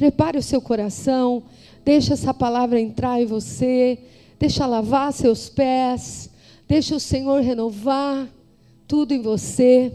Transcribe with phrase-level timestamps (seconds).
[0.00, 1.42] prepare o seu coração,
[1.84, 3.98] deixa essa palavra entrar em você,
[4.38, 6.30] deixa lavar seus pés,
[6.66, 8.26] deixa o Senhor renovar
[8.88, 9.92] tudo em você,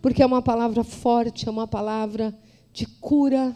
[0.00, 2.34] porque é uma palavra forte, é uma palavra
[2.72, 3.54] de cura,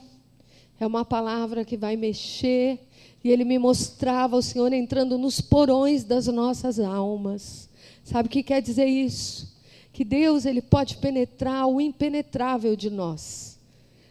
[0.78, 2.78] é uma palavra que vai mexer.
[3.24, 7.70] E ele me mostrava o Senhor entrando nos porões das nossas almas.
[8.04, 9.50] Sabe o que quer dizer isso?
[9.94, 13.49] Que Deus ele pode penetrar o impenetrável de nós,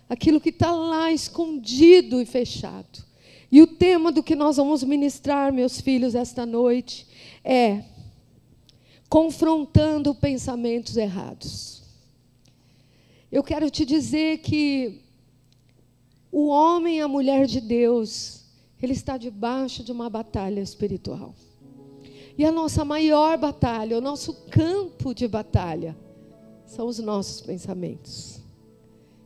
[0.09, 3.07] aquilo que está lá escondido e fechado.
[3.51, 7.07] E o tema do que nós vamos ministrar, meus filhos, esta noite
[7.43, 7.83] é
[9.07, 11.83] confrontando pensamentos errados.
[13.31, 15.01] Eu quero te dizer que
[16.31, 18.45] o homem e a mulher de Deus,
[18.81, 21.33] ele está debaixo de uma batalha espiritual.
[22.37, 25.97] E a nossa maior batalha, o nosso campo de batalha,
[26.65, 28.38] são os nossos pensamentos.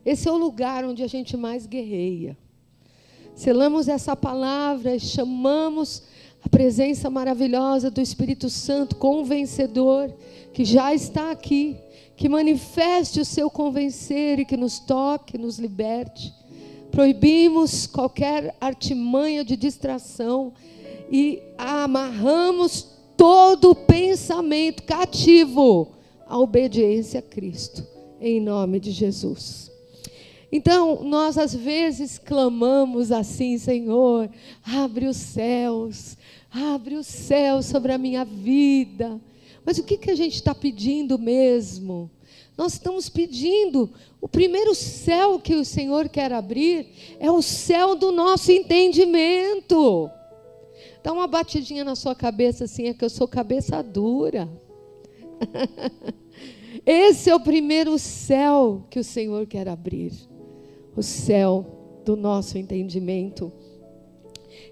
[0.04, 2.36] Esse é o lugar onde a gente mais guerreia.
[3.34, 6.02] Selamos essa palavra chamamos
[6.44, 10.12] a presença maravilhosa do Espírito Santo, convencedor,
[10.52, 11.76] que já está aqui,
[12.16, 16.32] que manifeste o seu convencer e que nos toque, nos liberte.
[16.90, 20.52] Proibimos qualquer artimanha de distração
[21.10, 25.92] e amarramos todo pensamento cativo
[26.26, 27.84] à obediência a Cristo,
[28.20, 29.73] em nome de Jesus.
[30.56, 34.30] Então, nós às vezes clamamos assim, Senhor,
[34.64, 36.16] abre os céus,
[36.48, 39.20] abre os céus sobre a minha vida.
[39.66, 42.08] Mas o que, que a gente está pedindo mesmo?
[42.56, 46.86] Nós estamos pedindo, o primeiro céu que o Senhor quer abrir
[47.18, 50.08] é o céu do nosso entendimento.
[51.02, 54.48] Dá uma batidinha na sua cabeça assim, é que eu sou cabeça dura.
[56.86, 60.12] Esse é o primeiro céu que o Senhor quer abrir.
[60.96, 63.52] O céu do nosso entendimento.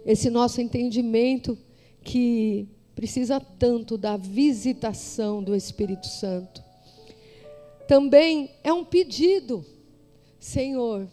[0.04, 1.56] Esse nosso entendimento
[2.02, 6.62] que precisa tanto da visitação do Espírito Santo.
[7.88, 9.64] Também é um pedido,
[10.38, 11.08] Senhor,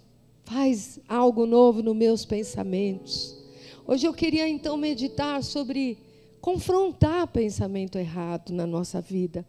[0.45, 3.37] faz algo novo nos meus pensamentos.
[3.85, 5.97] Hoje eu queria então meditar sobre
[6.39, 9.45] confrontar pensamento errado na nossa vida.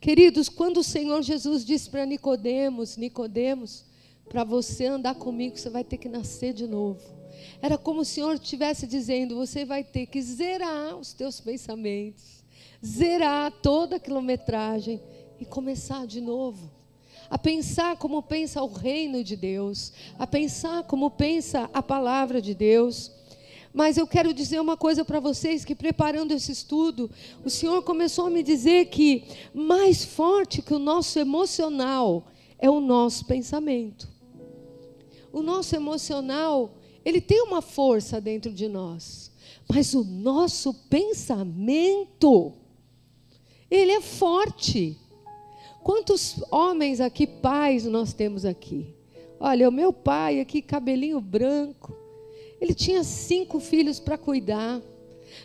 [0.00, 3.84] Queridos, quando o Senhor Jesus disse para Nicodemos, Nicodemos,
[4.28, 7.02] para você andar comigo, você vai ter que nascer de novo.
[7.60, 12.44] Era como o Senhor estivesse dizendo, você vai ter que zerar os teus pensamentos,
[12.84, 15.00] zerar toda a quilometragem
[15.38, 16.70] e começar de novo.
[17.30, 22.54] A pensar como pensa o reino de Deus, a pensar como pensa a palavra de
[22.54, 23.10] Deus.
[23.72, 27.10] Mas eu quero dizer uma coisa para vocês: que preparando esse estudo,
[27.44, 29.24] o Senhor começou a me dizer que
[29.54, 32.26] mais forte que o nosso emocional
[32.58, 34.13] é o nosso pensamento.
[35.34, 39.32] O nosso emocional, ele tem uma força dentro de nós,
[39.68, 42.52] mas o nosso pensamento,
[43.68, 44.96] ele é forte.
[45.82, 48.94] Quantos homens aqui, pais, nós temos aqui?
[49.40, 51.92] Olha, o meu pai aqui, cabelinho branco,
[52.60, 54.80] ele tinha cinco filhos para cuidar.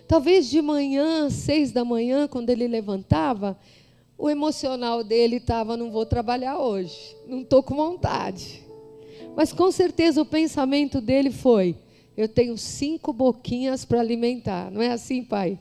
[0.07, 3.59] Talvez de manhã, seis da manhã, quando ele levantava,
[4.15, 8.68] o emocional dele estava: não vou trabalhar hoje, não estou com vontade.
[9.39, 11.73] Mas com certeza o pensamento dele foi:
[12.17, 14.69] eu tenho cinco boquinhas para alimentar.
[14.69, 15.57] Não é assim, pai?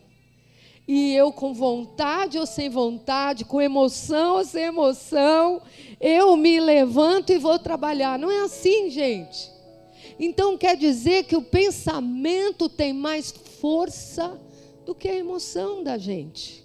[0.88, 5.62] E eu, com vontade ou sem vontade, com emoção ou sem emoção,
[6.00, 8.18] eu me levanto e vou trabalhar.
[8.18, 9.48] Não é assim, gente.
[10.18, 14.40] Então quer dizer que o pensamento tem mais força
[14.84, 16.64] do que a emoção da gente.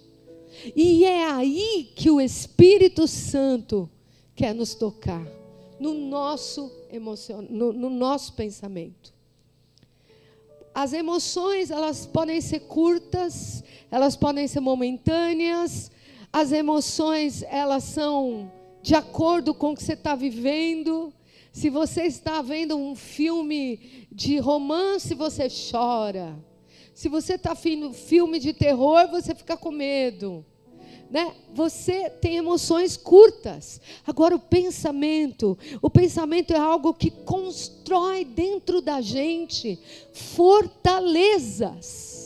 [0.74, 3.88] E é aí que o Espírito Santo
[4.34, 5.24] quer nos tocar,
[5.84, 9.12] no nosso emoção, no, no nosso pensamento.
[10.74, 15.90] As emoções, elas podem ser curtas, elas podem ser momentâneas.
[16.32, 18.50] As emoções, elas são
[18.82, 21.12] de acordo com o que você está vivendo.
[21.52, 26.34] Se você está vendo um filme de romance, você chora.
[26.94, 30.44] Se você está vendo filme de terror, você fica com medo.
[31.10, 31.32] Né?
[31.54, 33.80] Você tem emoções curtas.
[34.06, 39.78] Agora o pensamento, o pensamento é algo que constrói dentro da gente
[40.12, 42.24] fortalezas.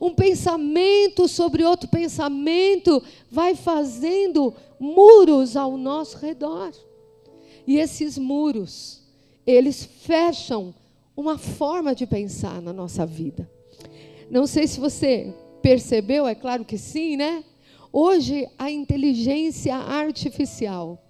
[0.00, 6.72] Um pensamento sobre outro pensamento vai fazendo muros ao nosso redor.
[7.66, 9.02] E esses muros,
[9.46, 10.74] eles fecham
[11.16, 13.50] uma forma de pensar na nossa vida.
[14.30, 15.32] Não sei se você
[15.62, 17.42] percebeu, é claro que sim, né?
[17.98, 21.02] Hoje a inteligência artificial,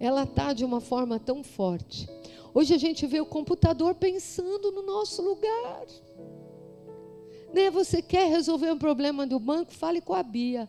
[0.00, 2.08] ela está de uma forma tão forte.
[2.54, 5.84] Hoje a gente vê o computador pensando no nosso lugar.
[7.52, 7.70] Né?
[7.72, 9.74] Você quer resolver um problema do banco?
[9.74, 10.66] Fale com a Bia.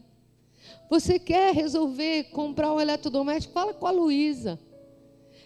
[0.90, 3.54] Você quer resolver comprar um eletrodoméstico?
[3.54, 4.60] Fala com a Luísa.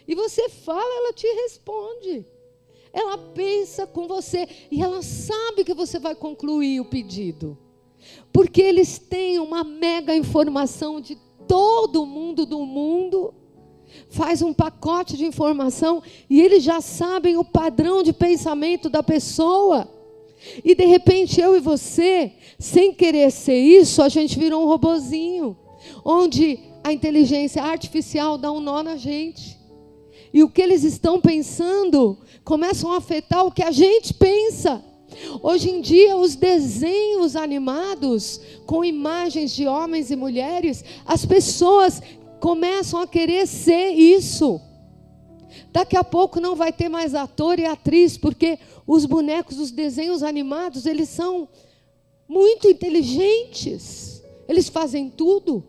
[0.07, 2.25] E você fala, ela te responde.
[2.91, 7.55] Ela pensa com você e ela sabe que você vai concluir o pedido.
[8.31, 11.18] Porque eles têm uma mega informação de
[11.48, 13.33] todo mundo do mundo.
[14.09, 19.89] Faz um pacote de informação e eles já sabem o padrão de pensamento da pessoa.
[20.63, 25.57] E de repente eu e você, sem querer ser isso, a gente virou um robozinho,
[26.06, 29.57] onde a inteligência artificial dá um nó na gente.
[30.33, 34.83] E o que eles estão pensando começam a afetar o que a gente pensa.
[35.41, 42.01] Hoje em dia, os desenhos animados com imagens de homens e mulheres, as pessoas
[42.39, 44.61] começam a querer ser isso.
[45.71, 50.23] Daqui a pouco não vai ter mais ator e atriz, porque os bonecos, os desenhos
[50.23, 51.47] animados, eles são
[52.27, 54.21] muito inteligentes.
[54.47, 55.63] Eles fazem tudo.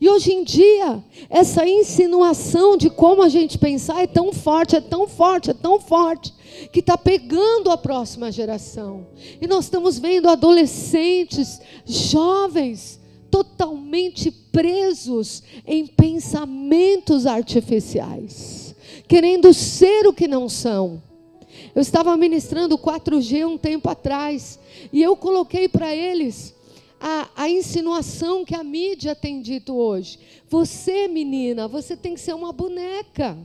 [0.00, 4.80] E hoje em dia, essa insinuação de como a gente pensar é tão forte, é
[4.80, 6.32] tão forte, é tão forte,
[6.72, 9.06] que está pegando a próxima geração.
[9.40, 13.00] E nós estamos vendo adolescentes, jovens,
[13.30, 18.74] totalmente presos em pensamentos artificiais,
[19.08, 21.02] querendo ser o que não são.
[21.74, 24.58] Eu estava ministrando 4G um tempo atrás,
[24.92, 26.54] e eu coloquei para eles
[27.00, 30.18] a, a insinuação que a mídia tem dito hoje.
[30.48, 33.36] Você, menina, você tem que ser uma boneca.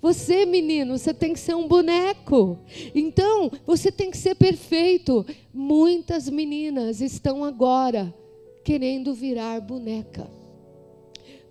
[0.00, 2.58] Você, menino, você tem que ser um boneco.
[2.94, 5.24] Então, você tem que ser perfeito.
[5.52, 8.14] Muitas meninas estão agora
[8.64, 10.28] querendo virar boneca,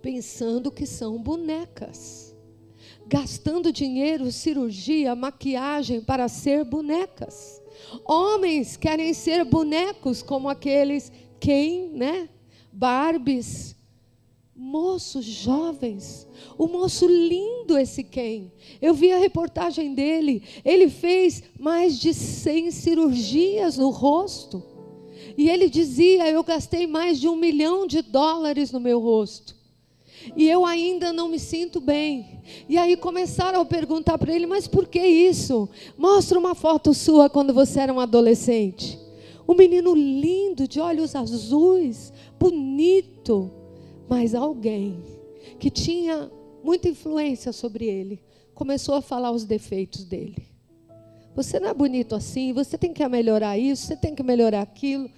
[0.02, 2.36] pensando que são bonecas,
[3.08, 7.62] gastando dinheiro, cirurgia, maquiagem para ser bonecas.
[8.04, 12.30] Homens querem ser bonecos como aqueles quem, né?
[12.72, 13.75] Barbies,
[14.56, 16.26] moços jovens,
[16.58, 18.54] o moço lindo esse quem.
[18.82, 24.64] Eu vi a reportagem dele, ele fez mais de 100 cirurgias no rosto.
[25.38, 29.56] E ele dizia: Eu gastei mais de um milhão de dólares no meu rosto.
[30.36, 32.42] E eu ainda não me sinto bem.
[32.70, 35.68] E aí começaram a perguntar para ele: Mas por que isso?
[35.98, 38.98] Mostra uma foto sua quando você era um adolescente.
[39.48, 43.52] Um menino lindo, de olhos azuis, bonito,
[44.08, 45.04] mas alguém
[45.60, 46.32] que tinha
[46.64, 48.22] muita influência sobre ele
[48.54, 50.48] começou a falar os defeitos dele.
[51.36, 55.10] Você não é bonito assim, você tem que melhorar isso, você tem que melhorar aquilo.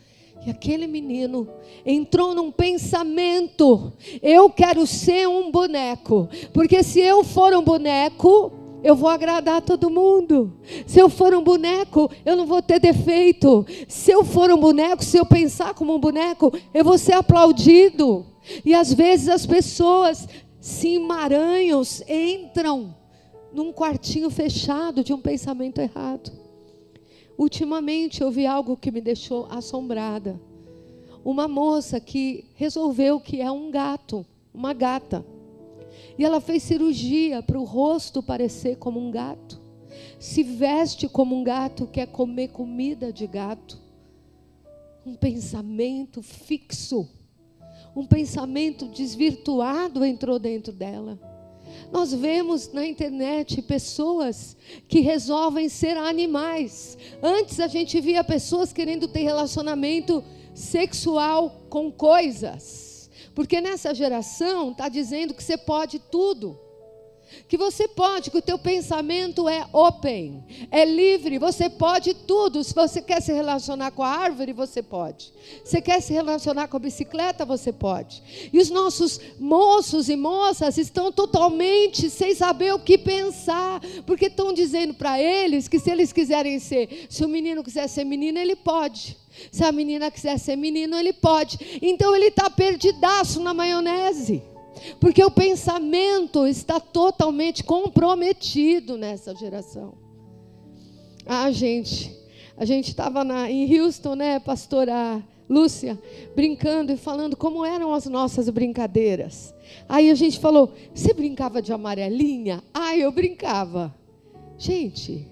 [0.46, 1.48] E aquele menino
[1.86, 8.52] entrou num pensamento: eu quero ser um boneco, porque se eu for um boneco,
[8.84, 10.54] eu vou agradar todo mundo.
[10.86, 13.66] Se eu for um boneco, eu não vou ter defeito.
[13.88, 18.26] Se eu for um boneco, se eu pensar como um boneco, eu vou ser aplaudido.
[18.64, 20.28] E às vezes as pessoas
[20.60, 22.96] se emaranham, entram
[23.54, 26.32] num quartinho fechado de um pensamento errado.
[27.38, 30.40] Ultimamente eu vi algo que me deixou assombrada.
[31.24, 35.26] Uma moça que resolveu que é um gato, uma gata.
[36.18, 39.62] E ela fez cirurgia para o rosto parecer como um gato.
[40.20, 43.80] Se veste como um gato, quer comer comida de gato.
[45.06, 47.08] Um pensamento fixo,
[47.98, 51.20] um pensamento desvirtuado entrou dentro dela.
[51.92, 54.56] Nós vemos na internet pessoas
[54.88, 56.96] que resolvem ser animais.
[57.24, 60.24] Antes a gente via pessoas querendo ter relacionamento
[60.54, 63.10] sexual com coisas.
[63.34, 66.56] Porque nessa geração está dizendo que você pode tudo.
[67.48, 72.64] Que você pode, que o teu pensamento é open, é livre, você pode tudo.
[72.64, 75.34] Se você quer se relacionar com a árvore, você pode.
[75.64, 78.22] Se quer se relacionar com a bicicleta, você pode.
[78.52, 84.54] E os nossos moços e moças estão totalmente sem saber o que pensar, porque estão
[84.54, 88.56] dizendo para eles que se eles quiserem ser, se o menino quiser ser menino, ele
[88.56, 89.18] pode.
[89.52, 91.80] Se a menina quiser ser menino, ele pode.
[91.82, 94.44] Então ele está perdidaço na maionese.
[95.00, 99.96] Porque o pensamento está totalmente comprometido nessa geração.
[101.26, 102.16] Ah, gente,
[102.56, 105.98] a gente estava em Houston, né, pastora Lúcia,
[106.36, 109.54] brincando e falando como eram as nossas brincadeiras.
[109.88, 112.64] Aí a gente falou: você brincava de amarelinha?
[112.74, 113.96] Ah, eu brincava.
[114.58, 115.28] Gente,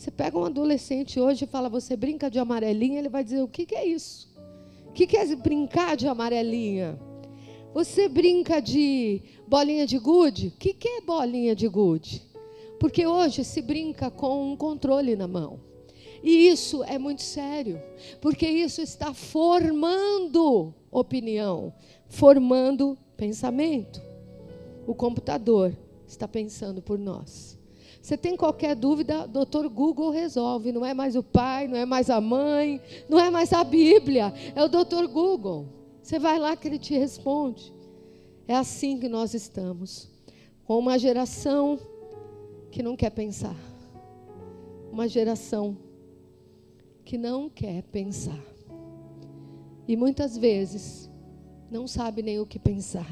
[0.00, 3.48] você pega um adolescente hoje e fala, você brinca de amarelinha, ele vai dizer, o
[3.48, 4.32] que, que é isso?
[4.86, 6.98] O que, que é brincar de amarelinha?
[7.72, 10.48] Você brinca de bolinha de gude?
[10.48, 12.22] O que, que é bolinha de gude?
[12.80, 15.60] Porque hoje se brinca com um controle na mão.
[16.22, 17.80] E isso é muito sério,
[18.20, 21.72] porque isso está formando opinião,
[22.08, 24.02] formando pensamento.
[24.86, 25.74] O computador
[26.06, 27.58] está pensando por nós.
[28.02, 30.72] Você tem qualquer dúvida, doutor Google resolve.
[30.72, 34.32] Não é mais o pai, não é mais a mãe, não é mais a Bíblia,
[34.54, 35.79] é o doutor Google.
[36.10, 37.72] Você vai lá que ele te responde.
[38.48, 40.08] É assim que nós estamos,
[40.64, 41.78] com uma geração
[42.72, 43.54] que não quer pensar,
[44.90, 45.76] uma geração
[47.04, 48.42] que não quer pensar.
[49.86, 51.08] E muitas vezes
[51.70, 53.06] não sabe nem o que pensar.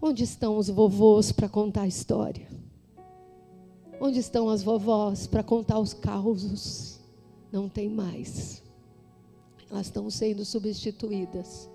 [0.00, 2.46] Onde estão os vovôs para contar a história?
[4.00, 7.00] Onde estão as vovós para contar os causos?
[7.50, 8.62] Não tem mais.
[9.68, 11.73] Elas estão sendo substituídas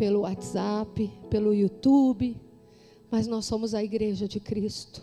[0.00, 2.34] pelo WhatsApp, pelo YouTube,
[3.10, 5.02] mas nós somos a igreja de Cristo.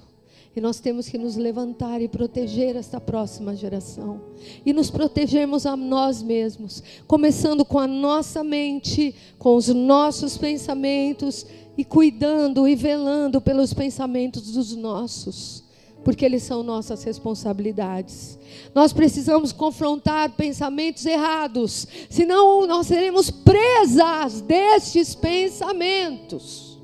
[0.56, 4.20] E nós temos que nos levantar e proteger esta próxima geração.
[4.66, 11.46] E nos protegermos a nós mesmos, começando com a nossa mente, com os nossos pensamentos
[11.78, 15.64] e cuidando e velando pelos pensamentos dos nossos,
[16.08, 18.40] porque eles são nossas responsabilidades.
[18.74, 26.77] Nós precisamos confrontar pensamentos errados, senão nós seremos presas destes pensamentos.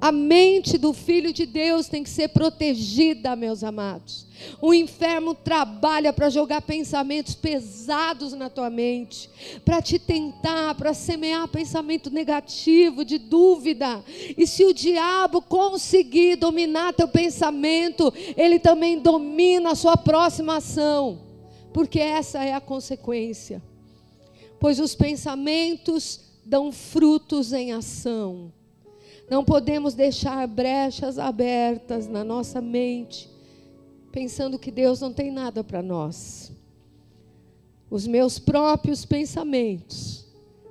[0.00, 4.26] A mente do filho de Deus tem que ser protegida, meus amados.
[4.62, 9.28] O inferno trabalha para jogar pensamentos pesados na tua mente,
[9.64, 14.04] para te tentar, para semear pensamento negativo, de dúvida.
[14.36, 21.18] E se o diabo conseguir dominar teu pensamento, ele também domina a sua próxima ação,
[21.74, 23.60] porque essa é a consequência.
[24.60, 28.52] Pois os pensamentos dão frutos em ação.
[29.30, 33.28] Não podemos deixar brechas abertas na nossa mente,
[34.10, 36.50] pensando que Deus não tem nada para nós.
[37.90, 40.26] Os meus próprios pensamentos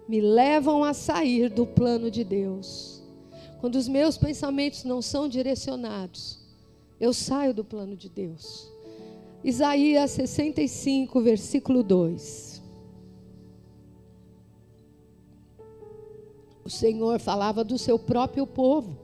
[0.07, 3.03] me levam a sair do plano de Deus.
[3.59, 6.39] Quando os meus pensamentos não são direcionados,
[6.99, 8.71] eu saio do plano de Deus.
[9.43, 12.56] Isaías 65, versículo 2.
[16.67, 18.99] O Senhor falava do seu próprio povo.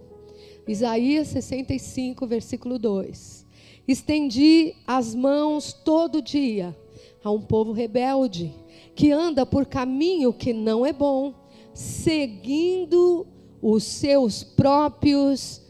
[0.67, 3.45] Isaías 65, versículo 2.
[3.87, 6.77] Estendi as mãos todo dia
[7.23, 8.53] a um povo rebelde,
[8.93, 11.33] que anda por caminho que não é bom,
[11.73, 13.25] seguindo
[13.61, 15.61] os seus próprios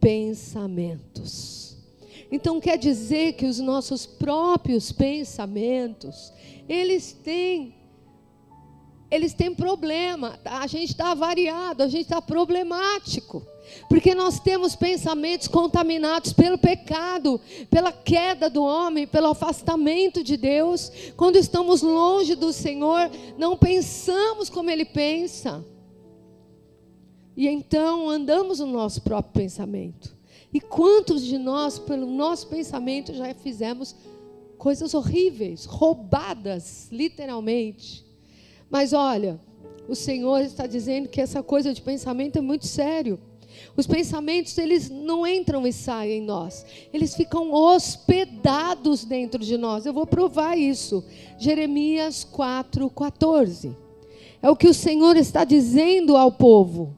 [0.00, 1.76] pensamentos.
[2.30, 6.32] Então quer dizer que os nossos próprios pensamentos,
[6.68, 7.74] eles têm
[9.10, 13.44] eles têm problema, a gente está variado, a gente está problemático,
[13.88, 20.92] porque nós temos pensamentos contaminados pelo pecado, pela queda do homem, pelo afastamento de Deus.
[21.16, 25.64] Quando estamos longe do Senhor, não pensamos como Ele pensa,
[27.36, 30.16] e então andamos no nosso próprio pensamento.
[30.52, 33.94] E quantos de nós, pelo nosso pensamento, já fizemos
[34.58, 38.09] coisas horríveis, roubadas, literalmente
[38.70, 39.40] mas olha,
[39.88, 43.18] o Senhor está dizendo que essa coisa de pensamento é muito sério.
[43.76, 46.64] Os pensamentos, eles não entram e saem em nós.
[46.92, 49.84] Eles ficam hospedados dentro de nós.
[49.84, 51.04] Eu vou provar isso.
[51.36, 53.76] Jeremias 4, 14.
[54.40, 56.96] É o que o Senhor está dizendo ao povo.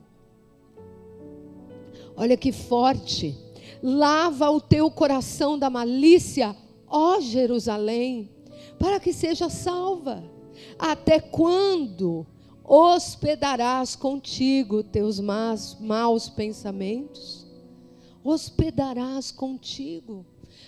[2.15, 3.35] Olha que forte.
[3.81, 6.55] Lava o teu coração da malícia,
[6.87, 8.29] ó Jerusalém,
[8.79, 10.23] para que seja salva.
[10.85, 12.27] Até quando
[12.61, 17.47] hospedarás contigo teus maus, maus pensamentos?
[18.21, 20.25] Hospedarás contigo.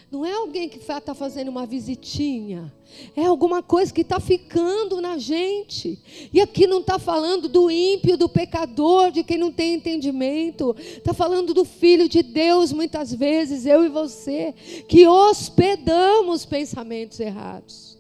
[0.10, 2.74] Não é alguém que está fazendo uma visitinha.
[3.14, 6.00] É alguma coisa que está ficando na gente.
[6.32, 10.74] E aqui não está falando do ímpio, do pecador, de quem não tem entendimento.
[10.80, 14.54] Está falando do Filho de Deus, muitas vezes, eu e você,
[14.88, 17.95] que hospedamos pensamentos errados.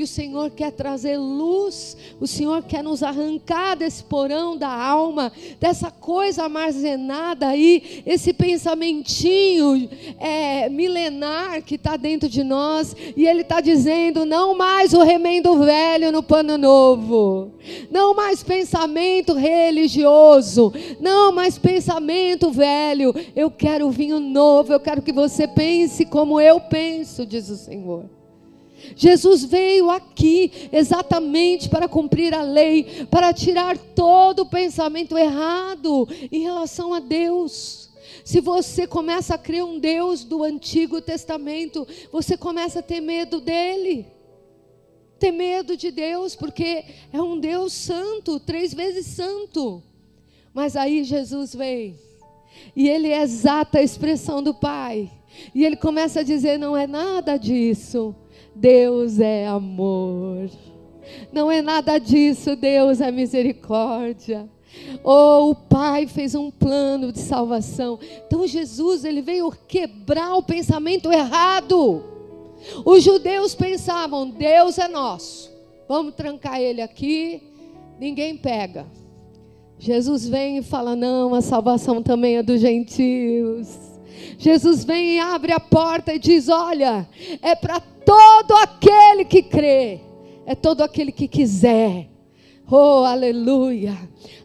[0.00, 5.30] E o Senhor quer trazer luz, o Senhor quer nos arrancar desse porão da alma,
[5.60, 13.42] dessa coisa armazenada aí, esse pensamentinho é, milenar que está dentro de nós, e Ele
[13.42, 17.52] está dizendo: não mais o remendo velho no pano novo,
[17.90, 25.12] não mais pensamento religioso, não mais pensamento velho, eu quero vinho novo, eu quero que
[25.12, 28.19] você pense como eu penso, diz o Senhor.
[28.96, 36.42] Jesus veio aqui exatamente para cumprir a lei, para tirar todo o pensamento errado em
[36.42, 37.90] relação a Deus.
[38.24, 43.40] Se você começa a crer um Deus do Antigo Testamento, você começa a ter medo
[43.40, 44.06] dele.
[45.18, 49.82] Ter medo de Deus, porque é um Deus santo, três vezes santo.
[50.54, 51.98] Mas aí Jesus vem,
[52.74, 55.10] e ele é exata a expressão do Pai.
[55.54, 58.14] E ele começa a dizer: não é nada disso.
[58.60, 60.50] Deus é amor.
[61.32, 64.46] Não é nada disso, Deus é misericórdia.
[65.02, 67.98] Oh, o Pai fez um plano de salvação.
[68.26, 72.04] Então Jesus, ele veio quebrar o pensamento errado.
[72.84, 75.50] Os judeus pensavam: Deus é nosso.
[75.88, 77.42] Vamos trancar ele aqui,
[77.98, 78.86] ninguém pega.
[79.78, 83.90] Jesus vem e fala: Não, a salvação também é dos gentios.
[84.38, 87.08] Jesus vem e abre a porta e diz: Olha,
[87.40, 87.80] é para
[88.42, 90.00] todo aquele que crê,
[90.46, 92.08] é todo aquele que quiser.
[92.70, 93.96] Oh, aleluia.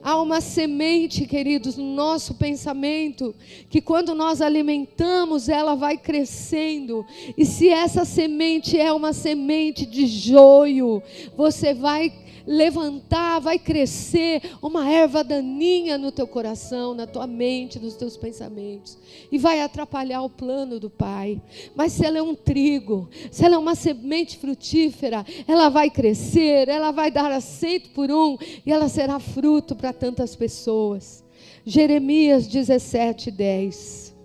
[0.03, 3.35] Há uma semente, queridos, no nosso pensamento,
[3.69, 7.05] que quando nós alimentamos, ela vai crescendo.
[7.37, 11.01] E se essa semente é uma semente de joio,
[11.37, 12.11] você vai
[12.45, 18.97] levantar, vai crescer uma erva daninha no teu coração, na tua mente, nos teus pensamentos,
[19.31, 21.41] e vai atrapalhar o plano do Pai.
[21.75, 26.67] Mas se ela é um trigo, se ela é uma semente frutífera, ela vai crescer,
[26.67, 31.23] ela vai dar aceito por um, e ela será fruto para tantas pessoas.
[31.65, 34.15] Jeremias 17, 10.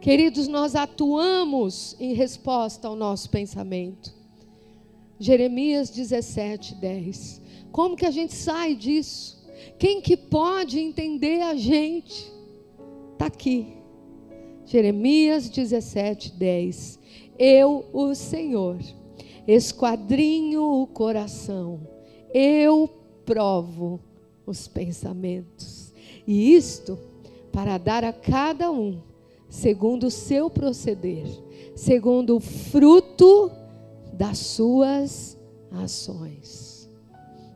[0.00, 4.14] Queridos, nós atuamos em resposta ao nosso pensamento.
[5.18, 7.42] Jeremias 17, 10.
[7.72, 9.44] Como que a gente sai disso?
[9.78, 12.30] Quem que pode entender a gente?
[13.12, 13.74] Está aqui.
[14.64, 16.98] Jeremias 17, 10.
[17.38, 18.78] Eu, o Senhor,
[19.46, 21.80] esquadrinho o coração,
[22.34, 22.88] eu
[23.24, 24.00] provo
[24.46, 25.92] os pensamentos.
[26.26, 26.98] E isto
[27.52, 29.00] para dar a cada um,
[29.48, 31.26] segundo o seu proceder,
[31.74, 33.50] segundo o fruto
[34.16, 35.38] das suas
[35.70, 36.90] ações.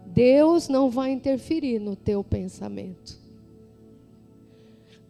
[0.06, 3.18] Deus não vai interferir no teu pensamento.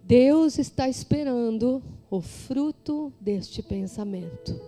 [0.05, 4.61] Deus está esperando o fruto deste pensamento.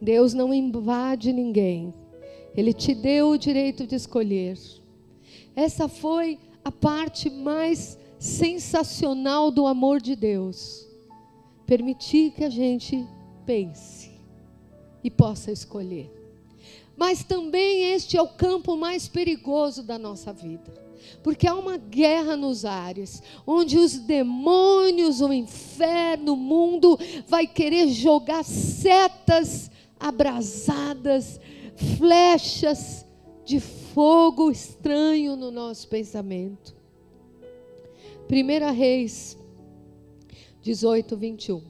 [0.00, 1.94] Deus não invade ninguém.
[2.56, 4.58] Ele te deu o direito de escolher.
[5.54, 10.86] Essa foi a parte mais sensacional do amor de Deus.
[11.66, 13.06] Permitir que a gente
[13.46, 13.99] pense
[15.02, 16.10] e possa escolher.
[16.96, 20.90] Mas também este é o campo mais perigoso da nossa vida.
[21.22, 27.88] Porque há uma guerra nos ares, onde os demônios, o inferno, o mundo vai querer
[27.88, 31.40] jogar setas abrasadas,
[31.96, 33.06] flechas
[33.44, 36.76] de fogo estranho no nosso pensamento.
[38.30, 39.36] 1 Reis
[40.62, 41.69] 18, 21.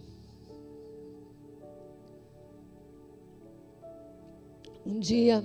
[4.85, 5.45] Um dia,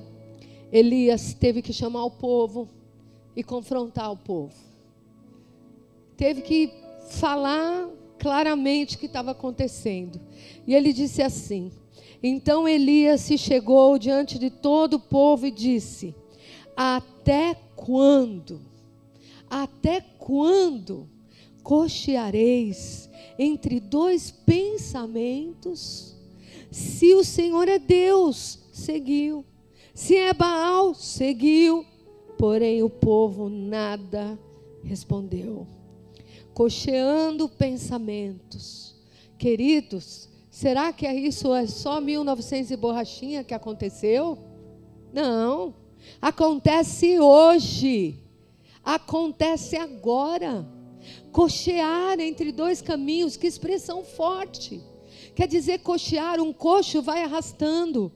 [0.71, 2.69] Elias teve que chamar o povo
[3.35, 4.53] e confrontar o povo.
[6.15, 6.71] Teve que
[7.09, 10.19] falar claramente o que estava acontecendo.
[10.65, 11.71] E ele disse assim:
[12.23, 16.15] Então Elias se chegou diante de todo o povo e disse:
[16.75, 18.61] Até quando?
[19.49, 21.07] Até quando
[21.61, 26.15] cocheareis entre dois pensamentos?
[26.71, 29.45] Se o Senhor é Deus, seguiu.
[29.93, 31.85] Se é Baal, seguiu.
[32.37, 34.37] Porém o povo nada
[34.83, 35.65] respondeu.
[36.53, 38.95] Cocheando pensamentos.
[39.37, 44.37] Queridos, será que isso é só 1900 e borrachinha que aconteceu?
[45.13, 45.73] Não.
[46.21, 48.19] Acontece hoje.
[48.83, 50.67] Acontece agora.
[51.31, 54.81] Cochear entre dois caminhos, que expressão forte.
[55.33, 58.11] Quer dizer, cochear, um coxo vai arrastando.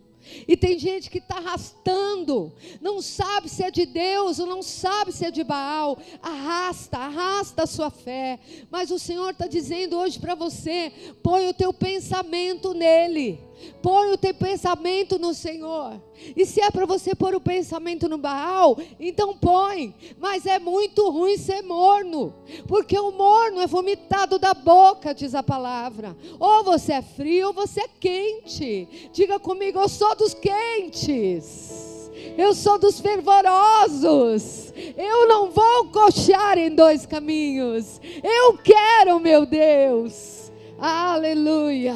[0.47, 5.11] E tem gente que está arrastando, não sabe se é de Deus ou não sabe
[5.11, 5.97] se é de Baal.
[6.21, 8.39] Arrasta, arrasta a sua fé.
[8.69, 10.91] Mas o Senhor está dizendo hoje para você:
[11.23, 13.48] põe o teu pensamento nele.
[13.81, 16.01] Põe o teu pensamento no Senhor.
[16.35, 19.93] E se é para você pôr o pensamento no Baal, então põe.
[20.19, 22.33] Mas é muito ruim ser morno,
[22.67, 26.15] porque o morno é vomitado da boca, diz a palavra.
[26.39, 29.09] Ou você é frio ou você é quente.
[29.13, 31.89] Diga comigo, eu sou dos quentes.
[32.37, 34.73] Eu sou dos fervorosos.
[34.97, 37.99] Eu não vou coxar em dois caminhos.
[38.23, 40.51] Eu quero, meu Deus.
[40.77, 41.95] Aleluia.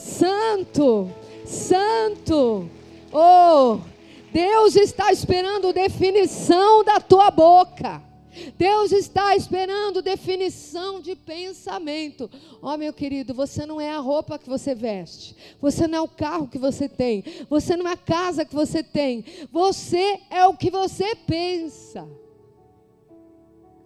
[0.00, 1.10] Santo,
[1.44, 2.70] Santo.
[3.12, 3.78] Oh,
[4.32, 8.02] Deus está esperando definição da tua boca.
[8.56, 12.30] Deus está esperando definição de pensamento.
[12.62, 16.00] Ó, oh, meu querido, você não é a roupa que você veste, você não é
[16.00, 20.46] o carro que você tem, você não é a casa que você tem, você é
[20.46, 22.08] o que você pensa.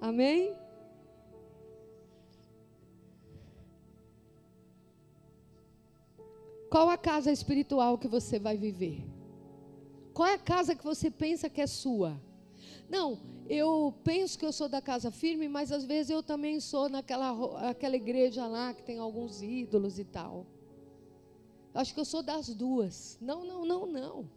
[0.01, 0.53] Amém?
[6.75, 9.07] Qual a casa espiritual que você vai viver?
[10.13, 12.21] Qual é a casa que você pensa que é sua?
[12.91, 13.17] Não,
[13.49, 17.71] eu penso que eu sou da casa firme, mas às vezes eu também sou naquela
[17.71, 20.47] aquela igreja lá que tem alguns ídolos e tal.
[21.73, 23.19] Acho que eu sou das duas.
[23.21, 24.29] Não, não, não, não.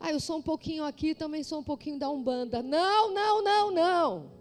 [0.00, 2.60] Ah, eu sou um pouquinho aqui, também sou um pouquinho da Umbanda.
[2.60, 4.32] Não, não, não, não.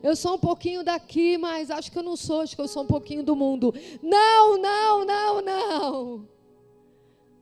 [0.00, 2.84] Eu sou um pouquinho daqui, mas acho que eu não sou, acho que eu sou
[2.84, 3.74] um pouquinho do mundo.
[4.00, 6.33] Não, não, não, não.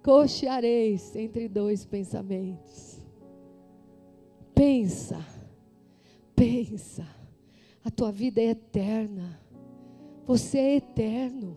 [0.02, 3.00] Cocheareis entre dois pensamentos.
[4.54, 5.24] Pensa
[6.42, 7.06] Pensa,
[7.84, 9.38] a tua vida é eterna.
[10.26, 11.56] Você é eterno.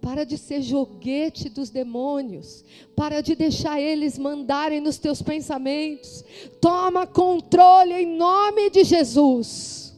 [0.00, 2.64] Para de ser joguete dos demônios.
[2.96, 6.24] Para de deixar eles mandarem nos teus pensamentos.
[6.60, 9.94] Toma controle em nome de Jesus.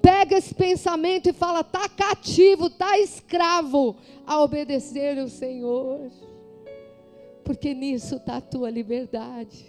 [0.00, 3.96] Pega esse pensamento e fala: está cativo, está escravo
[4.26, 6.10] a obedecer o Senhor.
[7.44, 9.66] Porque nisso está a tua liberdade.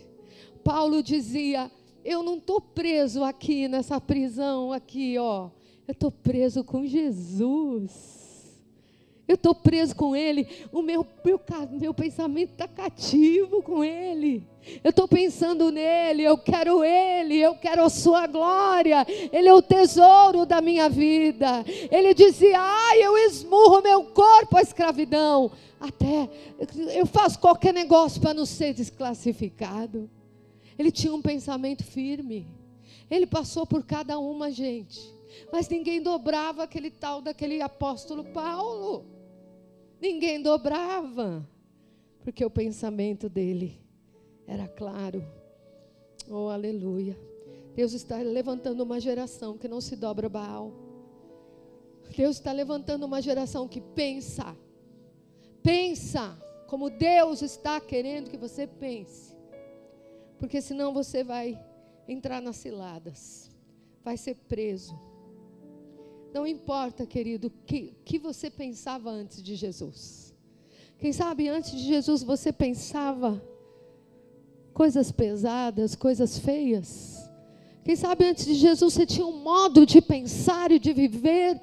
[0.63, 1.69] Paulo dizia:
[2.03, 5.49] eu não estou preso aqui nessa prisão aqui, ó.
[5.87, 8.22] Eu estou preso com Jesus.
[9.33, 10.47] Eu estou preso com Ele.
[10.71, 11.41] O meu, meu,
[11.71, 14.47] meu pensamento está cativo com Ele.
[14.83, 16.21] Eu estou pensando nele.
[16.21, 17.39] Eu quero Ele.
[17.39, 19.03] Eu quero a Sua glória.
[19.31, 21.65] Ele é o tesouro da minha vida.
[21.89, 25.51] Ele dizia: Ai, eu esmurro meu corpo à escravidão.
[25.79, 26.29] Até
[26.93, 30.07] eu faço qualquer negócio para não ser desclassificado.
[30.77, 32.47] Ele tinha um pensamento firme.
[33.09, 35.11] Ele passou por cada uma, gente.
[35.51, 39.12] Mas ninguém dobrava aquele tal daquele apóstolo Paulo.
[40.03, 41.47] Ninguém dobrava.
[42.19, 43.79] Porque o pensamento dele
[44.45, 45.25] era claro.
[46.29, 47.17] Oh, aleluia.
[47.73, 50.73] Deus está levantando uma geração que não se dobra Baal.
[52.17, 54.53] Deus está levantando uma geração que pensa.
[55.61, 56.37] Pensa
[56.67, 59.33] como Deus está querendo que você pense.
[60.37, 61.57] Porque senão você vai
[62.09, 63.49] entrar nas ciladas,
[64.03, 64.93] vai ser preso.
[66.33, 70.33] Não importa, querido, o que, que você pensava antes de Jesus.
[70.97, 73.41] Quem sabe antes de Jesus você pensava
[74.73, 77.29] coisas pesadas, coisas feias.
[77.83, 81.61] Quem sabe antes de Jesus você tinha um modo de pensar e de viver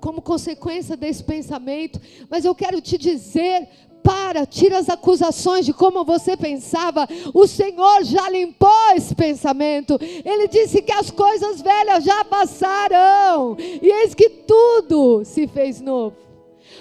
[0.00, 3.68] como consequência desse pensamento, mas eu quero te dizer,
[4.06, 7.08] para, tira as acusações de como você pensava.
[7.34, 9.98] O Senhor já limpou esse pensamento.
[10.24, 16.14] Ele disse que as coisas velhas já passaram, e eis que tudo se fez novo.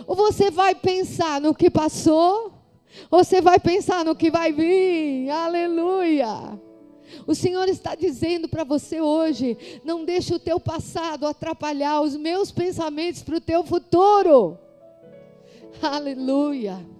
[0.05, 2.53] Ou você vai pensar no que passou,
[3.09, 5.31] ou você vai pensar no que vai vir.
[5.31, 6.59] Aleluia.
[7.25, 12.51] O Senhor está dizendo para você hoje: não deixe o teu passado atrapalhar os meus
[12.51, 14.59] pensamentos para o teu futuro.
[15.81, 16.94] Aleluia.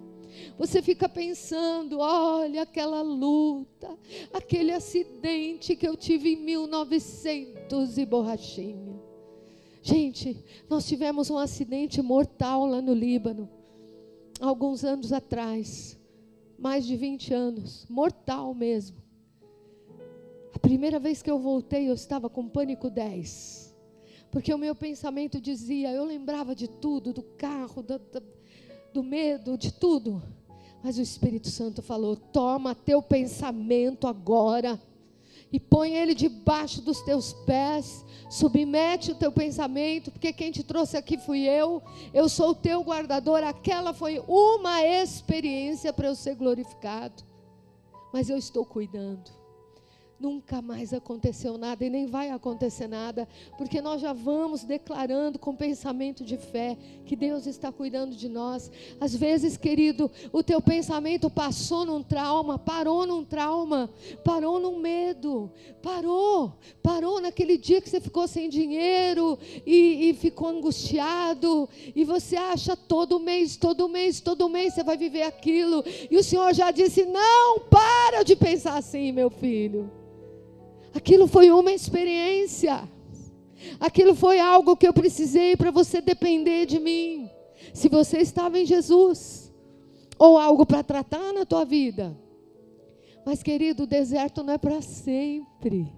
[0.58, 3.96] Você fica pensando, olha aquela luta,
[4.32, 8.98] aquele acidente que eu tive em 1900 e borrachinha.
[9.82, 10.36] Gente,
[10.68, 13.48] nós tivemos um acidente mortal lá no Líbano,
[14.40, 15.98] alguns anos atrás,
[16.58, 18.96] mais de 20 anos, mortal mesmo.
[20.54, 23.76] A primeira vez que eu voltei, eu estava com pânico 10.
[24.30, 28.22] Porque o meu pensamento dizia, eu lembrava de tudo, do carro, do, do,
[28.92, 30.22] do medo, de tudo.
[30.86, 34.80] Mas o Espírito Santo falou: toma teu pensamento agora
[35.50, 40.96] e põe ele debaixo dos teus pés, submete o teu pensamento, porque quem te trouxe
[40.96, 41.82] aqui fui eu,
[42.14, 43.42] eu sou o teu guardador.
[43.42, 47.24] Aquela foi uma experiência para eu ser glorificado,
[48.12, 49.35] mas eu estou cuidando.
[50.18, 55.54] Nunca mais aconteceu nada e nem vai acontecer nada, porque nós já vamos declarando com
[55.54, 56.74] pensamento de fé
[57.04, 58.72] que Deus está cuidando de nós.
[58.98, 63.90] Às vezes, querido, o teu pensamento passou num trauma, parou num trauma,
[64.24, 65.50] parou num medo,
[65.82, 72.36] parou, parou naquele dia que você ficou sem dinheiro e, e ficou angustiado, e você
[72.36, 76.70] acha todo mês, todo mês, todo mês você vai viver aquilo, e o Senhor já
[76.70, 80.05] disse: não, para de pensar assim, meu filho.
[80.96, 82.88] Aquilo foi uma experiência.
[83.78, 87.28] Aquilo foi algo que eu precisei para você depender de mim.
[87.74, 89.52] Se você estava em Jesus,
[90.18, 92.16] ou algo para tratar na tua vida.
[93.26, 95.92] Mas, querido, o deserto não é para sempre.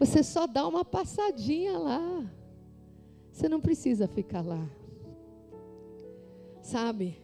[0.00, 2.28] Você só dá uma passadinha lá.
[3.30, 4.68] Você não precisa ficar lá.
[6.60, 7.18] Sabe?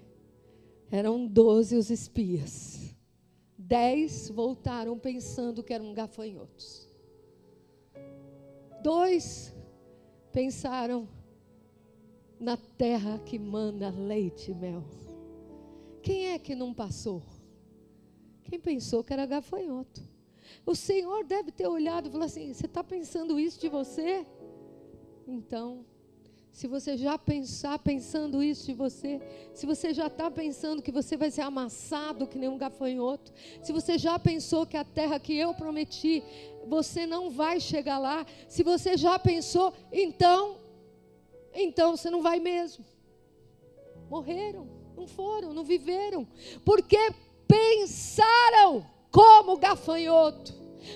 [0.92, 2.85] Eram doze os espias.
[3.68, 6.88] Dez voltaram pensando que eram gafanhotos.
[8.80, 9.52] Dois
[10.30, 11.08] pensaram
[12.38, 14.84] na terra que manda leite e mel.
[16.00, 17.24] Quem é que não passou?
[18.44, 20.00] Quem pensou que era gafanhoto?
[20.64, 24.24] O Senhor deve ter olhado e falado assim: Você está pensando isso de você?
[25.26, 25.84] Então,
[26.56, 29.20] se você já pensar pensando isso de você,
[29.52, 33.30] se você já está pensando que você vai ser amassado que nem um gafanhoto,
[33.62, 36.22] se você já pensou que a terra que eu prometi,
[36.66, 40.56] você não vai chegar lá, se você já pensou, então,
[41.52, 42.86] então você não vai mesmo.
[44.08, 44.66] Morreram,
[44.96, 46.26] não foram, não viveram,
[46.64, 47.12] porque
[47.46, 50.54] pensaram como gafanhoto.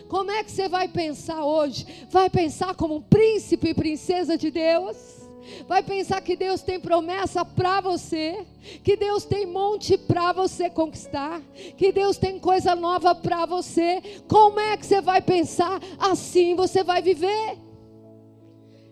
[0.09, 1.85] Como é que você vai pensar hoje?
[2.09, 5.20] Vai pensar como um príncipe e princesa de Deus?
[5.67, 8.47] Vai pensar que Deus tem promessa para você,
[8.83, 11.41] que Deus tem monte para você conquistar,
[11.77, 14.23] que Deus tem coisa nova para você.
[14.29, 15.81] Como é que você vai pensar?
[15.99, 17.59] Assim você vai viver.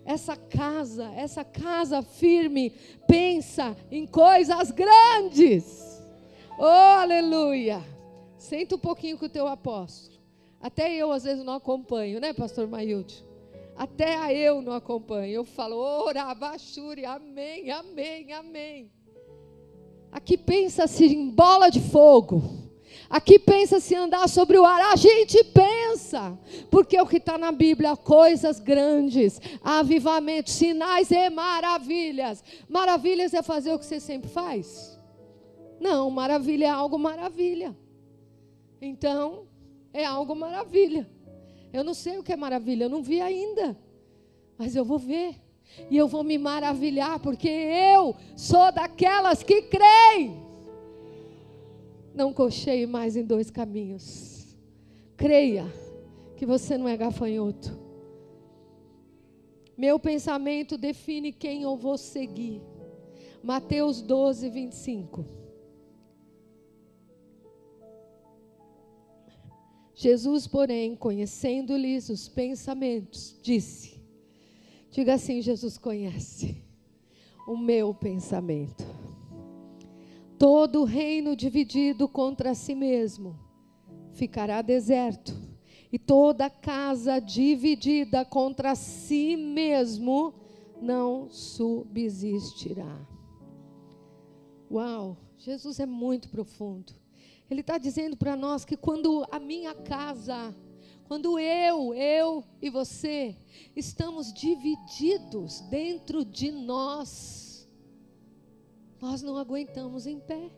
[0.05, 2.71] Essa casa, essa casa firme,
[3.07, 6.01] pensa em coisas grandes.
[6.57, 7.83] Oh, aleluia.
[8.37, 10.19] Senta um pouquinho com o teu apóstolo.
[10.61, 13.28] Até eu às vezes não acompanho, né, pastor Mailde?
[13.79, 15.31] Até a eu não acompanho.
[15.31, 18.91] Eu falo, ora, Bachuri, amém, amém, amém.
[20.11, 22.43] Aqui pensa-se em bola de fogo.
[23.09, 24.81] Aqui pensa-se andar sobre o ar.
[24.91, 26.37] A gente pensa.
[26.69, 32.43] Porque o que está na Bíblia, coisas grandes, avivamentos, sinais e maravilhas.
[32.67, 34.99] Maravilhas é fazer o que você sempre faz?
[35.79, 37.73] Não, maravilha é algo maravilha.
[38.81, 39.47] Então,
[39.93, 41.09] é algo maravilha.
[41.71, 43.77] Eu não sei o que é maravilha, eu não vi ainda.
[44.57, 45.35] Mas eu vou ver.
[45.89, 50.43] E eu vou me maravilhar, porque eu sou daquelas que creem.
[52.13, 54.57] Não cocheie mais em dois caminhos.
[55.15, 55.71] Creia
[56.35, 57.77] que você não é gafanhoto.
[59.77, 62.61] Meu pensamento define quem eu vou seguir.
[63.41, 65.38] Mateus 12, 25.
[70.01, 74.01] Jesus, porém, conhecendo-lhes os pensamentos, disse:
[74.89, 76.63] Diga assim: Jesus conhece
[77.45, 78.85] o meu pensamento.
[80.37, 83.37] Todo reino dividido contra si mesmo
[84.13, 85.35] ficará deserto,
[85.91, 90.33] e toda casa dividida contra si mesmo
[90.81, 93.05] não subsistirá.
[94.71, 96.98] Uau, Jesus é muito profundo.
[97.49, 100.55] Ele está dizendo para nós que quando a minha casa,
[101.07, 103.35] quando eu, eu e você
[103.75, 107.67] estamos divididos dentro de nós,
[109.01, 110.51] nós não aguentamos em pé.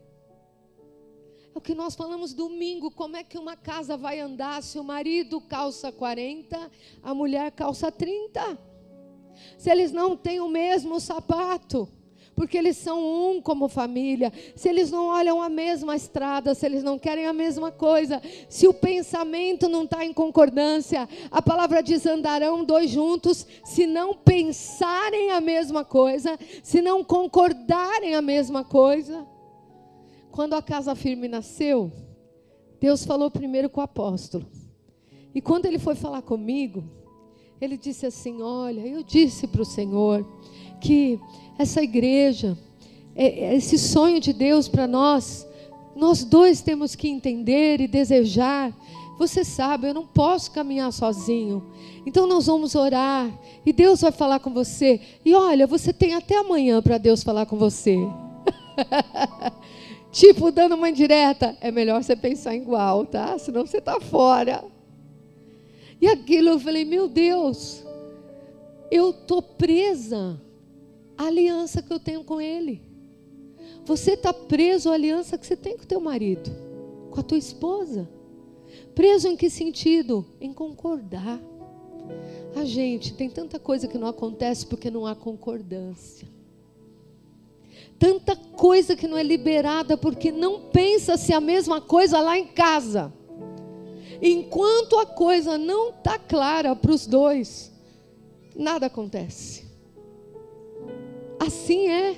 [1.53, 4.83] É o que nós falamos domingo, como é que uma casa vai andar se o
[4.83, 6.69] marido calça 40,
[7.01, 8.57] a mulher calça 30?
[9.57, 11.87] Se eles não têm o mesmo sapato
[12.35, 14.31] porque eles são um como família.
[14.55, 18.67] Se eles não olham a mesma estrada, se eles não querem a mesma coisa, se
[18.67, 25.31] o pensamento não está em concordância, a palavra diz: andarão dois juntos, se não pensarem
[25.31, 29.27] a mesma coisa, se não concordarem a mesma coisa.
[30.31, 31.91] Quando a casa firme nasceu,
[32.79, 34.47] Deus falou primeiro com o apóstolo.
[35.35, 36.83] E quando ele foi falar comigo,
[37.59, 40.25] ele disse assim: Olha, eu disse para o Senhor
[40.81, 41.19] que
[41.61, 42.57] essa igreja,
[43.15, 45.47] é, é esse sonho de Deus para nós,
[45.95, 48.73] nós dois temos que entender e desejar.
[49.17, 51.63] Você sabe, eu não posso caminhar sozinho.
[52.05, 53.31] Então nós vamos orar
[53.65, 54.99] e Deus vai falar com você.
[55.23, 57.97] E olha, você tem até amanhã para Deus falar com você.
[60.11, 61.55] tipo, dando uma indireta.
[61.61, 63.37] É melhor você pensar igual, tá?
[63.37, 64.63] Senão você está fora.
[66.01, 67.83] E aquilo eu falei, meu Deus,
[68.89, 70.41] eu estou presa
[71.21, 72.81] a aliança que eu tenho com Ele.
[73.85, 76.49] Você está preso à aliança que você tem com o teu marido,
[77.11, 78.09] com a tua esposa.
[78.95, 80.25] Preso em que sentido?
[80.39, 81.39] Em concordar.
[82.55, 86.27] A gente tem tanta coisa que não acontece porque não há concordância.
[87.99, 93.13] Tanta coisa que não é liberada porque não pensa-se a mesma coisa lá em casa.
[94.19, 97.71] Enquanto a coisa não está clara para os dois,
[98.55, 99.60] nada acontece.
[101.41, 102.15] Assim é.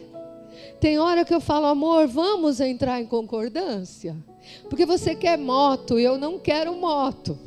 [0.82, 4.18] Tem hora que eu falo, amor, vamos entrar em concordância.
[4.70, 7.40] Porque você quer moto e eu não quero moto.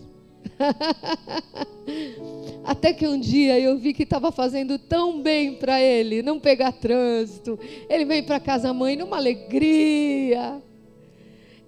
[2.65, 6.73] Até que um dia eu vi que estava fazendo tão bem para ele não pegar
[6.73, 7.59] trânsito.
[7.91, 10.63] Ele veio para casa mãe numa alegria.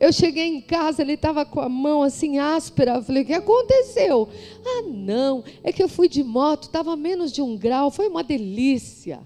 [0.01, 2.95] Eu cheguei em casa, ele estava com a mão assim áspera.
[2.95, 4.27] Eu falei: O que aconteceu?
[4.65, 8.25] Ah, não, é que eu fui de moto, estava menos de um grau, foi uma
[8.25, 9.21] delícia.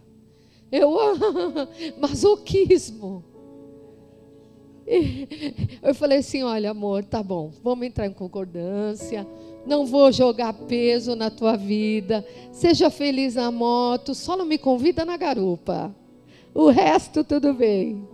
[0.72, 1.68] Eu, ah,
[2.00, 3.22] masoquismo.
[5.82, 9.26] Eu falei assim: Olha, amor, tá bom, vamos entrar em concordância.
[9.64, 12.26] Não vou jogar peso na tua vida.
[12.50, 15.94] Seja feliz na moto, só não me convida na garupa.
[16.54, 18.08] O resto tudo bem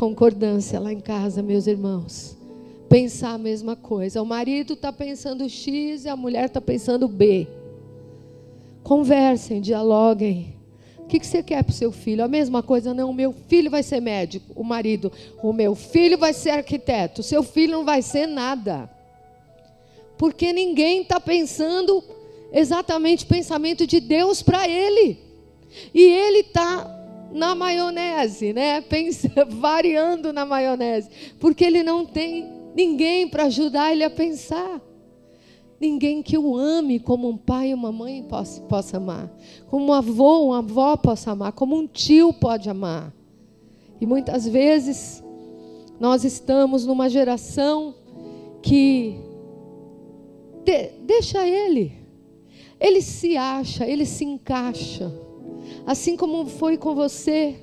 [0.00, 2.34] concordância lá em casa, meus irmãos.
[2.88, 4.22] Pensar a mesma coisa.
[4.22, 7.46] O marido está pensando X e a mulher está pensando B.
[8.82, 10.56] Conversem, dialoguem.
[11.10, 12.22] Que, que você quer para o seu filho?
[12.22, 13.10] A mesma coisa, não.
[13.10, 14.52] O meu filho vai ser médico.
[14.54, 15.10] O marido,
[15.42, 17.20] o meu filho vai ser arquiteto.
[17.20, 18.88] O seu filho não vai ser nada.
[20.16, 22.04] Porque ninguém está pensando
[22.52, 25.18] exatamente o pensamento de Deus para ele.
[25.92, 26.88] E ele está
[27.32, 28.80] na maionese, né?
[28.80, 34.80] Pensa, variando na maionese, porque ele não tem ninguém para ajudar ele a pensar.
[35.80, 39.34] Ninguém que o ame como um pai e uma mãe possa, possa amar,
[39.68, 43.14] como um avô, uma avó possa amar, como um tio pode amar.
[44.00, 45.24] E muitas vezes
[45.98, 47.94] nós estamos numa geração
[48.62, 49.16] que
[50.64, 51.92] de, deixa ele,
[52.78, 55.10] ele se acha, ele se encaixa
[55.86, 57.56] assim como foi com você.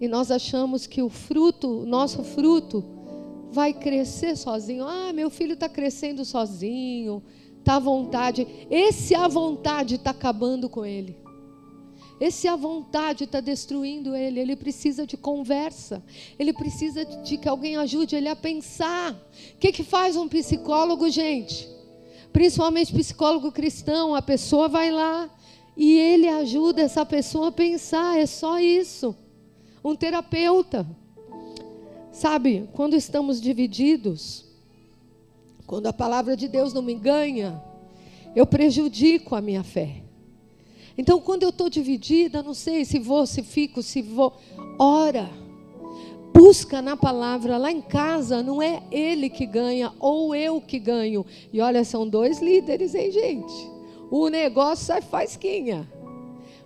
[0.00, 2.84] E nós achamos que o fruto, nosso fruto,
[3.52, 4.84] vai crescer sozinho.
[4.84, 7.22] Ah, meu filho está crescendo sozinho,
[7.58, 8.46] está à vontade.
[8.70, 11.16] Esse à vontade está acabando com ele.
[12.20, 14.40] Esse à vontade está destruindo ele.
[14.40, 16.02] Ele precisa de conversa.
[16.38, 19.12] Ele precisa de que alguém ajude ele a pensar.
[19.12, 21.68] O que, que faz um psicólogo, gente?
[22.32, 24.14] Principalmente psicólogo cristão.
[24.14, 25.28] A pessoa vai lá,
[25.76, 29.16] e ele ajuda essa pessoa a pensar, é só isso.
[29.84, 30.86] Um terapeuta.
[32.12, 34.44] Sabe, quando estamos divididos,
[35.66, 37.60] quando a palavra de Deus não me ganha,
[38.36, 40.02] eu prejudico a minha fé.
[40.96, 44.34] Então, quando eu estou dividida, não sei se vou, se fico, se vou.
[44.78, 45.30] Ora,
[46.34, 47.56] busca na palavra.
[47.56, 51.24] Lá em casa, não é ele que ganha ou eu que ganho.
[51.50, 53.72] E olha, são dois líderes, hein, gente?
[54.12, 55.90] o negócio sai fasquinha.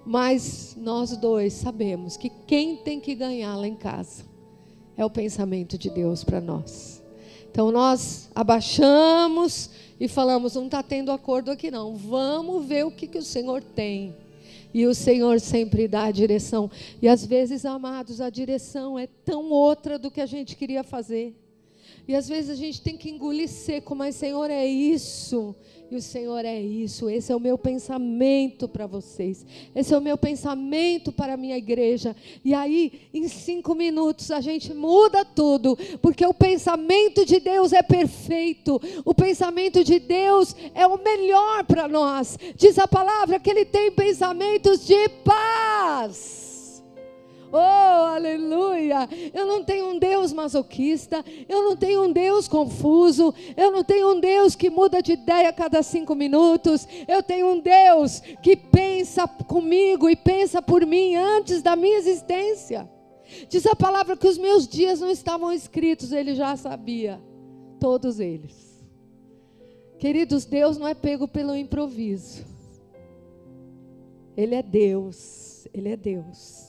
[0.04, 4.24] Mas nós dois sabemos que quem tem que ganhar lá em casa
[4.96, 7.02] é o pensamento de Deus para nós.
[7.50, 11.94] Então nós abaixamos e falamos: não está tendo acordo aqui não.
[11.94, 14.14] Vamos ver o que, que o Senhor tem.
[14.74, 16.70] E o Senhor sempre dá a direção.
[17.00, 21.35] E às vezes, amados, a direção é tão outra do que a gente queria fazer.
[22.06, 25.54] E às vezes a gente tem que engolir seco, mas Senhor, é isso.
[25.88, 30.01] E o Senhor é isso, esse é o meu pensamento para vocês, esse é o
[30.01, 32.16] meu pensamento para a minha igreja.
[32.44, 37.83] E aí, em cinco minutos, a gente muda tudo, porque o pensamento de Deus é
[37.83, 42.37] perfeito, o pensamento de Deus é o melhor para nós.
[42.57, 46.45] Diz a palavra que Ele tem pensamentos de paz.
[47.52, 49.09] Oh, aleluia!
[49.32, 54.12] Eu não tenho um Deus masoquista, eu não tenho um Deus confuso, eu não tenho
[54.12, 58.56] um Deus que muda de ideia a cada cinco minutos, eu tenho um Deus que
[58.56, 62.88] pensa comigo e pensa por mim antes da minha existência.
[63.48, 67.20] Diz a palavra que os meus dias não estavam escritos, ele já sabia,
[67.80, 68.66] todos eles.
[69.98, 72.44] Queridos, Deus não é pego pelo improviso,
[74.37, 76.65] Ele é Deus, Ele é Deus.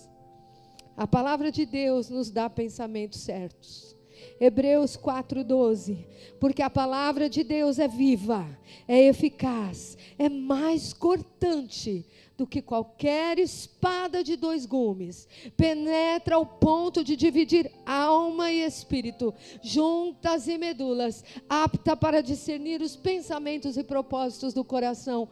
[0.98, 3.96] A palavra de Deus nos dá pensamentos certos.
[4.40, 6.08] Hebreus 4:12,
[6.40, 8.48] porque a palavra de Deus é viva,
[8.88, 12.04] é eficaz, é mais cortante
[12.36, 19.34] do que qualquer espada de dois gumes, penetra ao ponto de dividir alma e espírito,
[19.62, 25.30] juntas e medulas, apta para discernir os pensamentos e propósitos do coração.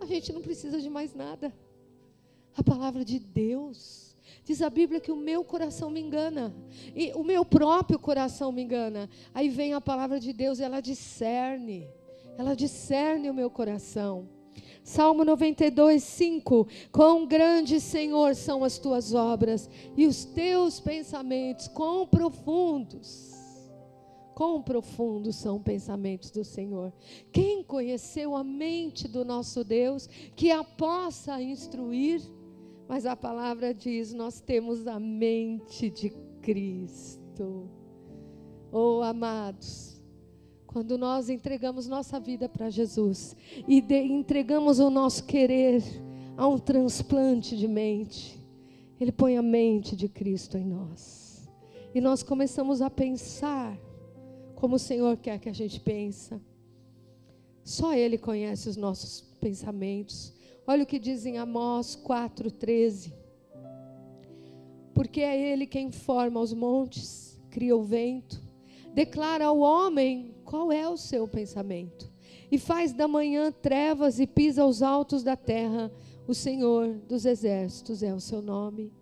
[0.00, 1.52] A gente não precisa de mais nada.
[2.56, 4.07] A palavra de Deus
[4.48, 6.56] Diz a Bíblia que o meu coração me engana,
[6.96, 9.06] e o meu próprio coração me engana.
[9.34, 11.86] Aí vem a palavra de Deus, ela discerne,
[12.38, 14.26] ela discerne o meu coração.
[14.82, 22.06] Salmo 92, 5: Quão grande, Senhor, são as tuas obras, e os teus pensamentos, quão
[22.06, 23.34] profundos.
[24.34, 26.90] Quão profundos são os pensamentos do Senhor.
[27.30, 32.22] Quem conheceu a mente do nosso Deus, que a possa instruir?
[32.88, 36.10] Mas a palavra diz: nós temos a mente de
[36.40, 37.68] Cristo.
[38.72, 40.00] Oh, amados,
[40.66, 43.34] Quando nós entregamos nossa vida para Jesus
[43.66, 45.82] e de, entregamos o nosso querer
[46.36, 48.38] a um transplante de mente,
[49.00, 51.48] Ele põe a mente de Cristo em nós.
[51.94, 53.78] E nós começamos a pensar
[54.54, 56.40] como o Senhor quer que a gente pensa.
[57.64, 60.34] Só Ele conhece os nossos pensamentos.
[60.70, 63.14] Olha o que diz em Amós 4,13.
[64.92, 68.38] Porque é Ele quem forma os montes, cria o vento,
[68.92, 72.12] declara ao homem qual é o seu pensamento,
[72.52, 75.90] e faz da manhã trevas e pisa os altos da terra.
[76.26, 78.92] O Senhor dos exércitos é o seu nome.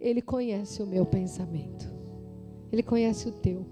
[0.00, 1.86] Ele conhece o meu pensamento,
[2.72, 3.64] Ele conhece o teu.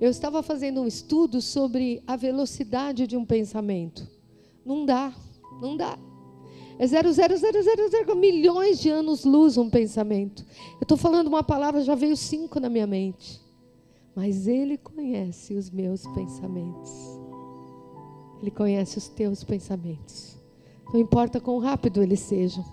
[0.00, 4.08] Eu estava fazendo um estudo sobre a velocidade de um pensamento.
[4.64, 5.12] Não dá,
[5.60, 5.98] não dá.
[6.80, 10.42] É 0,0000 milhões de anos luz um pensamento.
[10.76, 13.38] Eu estou falando uma palavra, já veio cinco na minha mente.
[14.16, 16.90] Mas Ele conhece os meus pensamentos.
[18.40, 20.38] Ele conhece os teus pensamentos.
[20.90, 22.64] Não importa quão rápido eles sejam,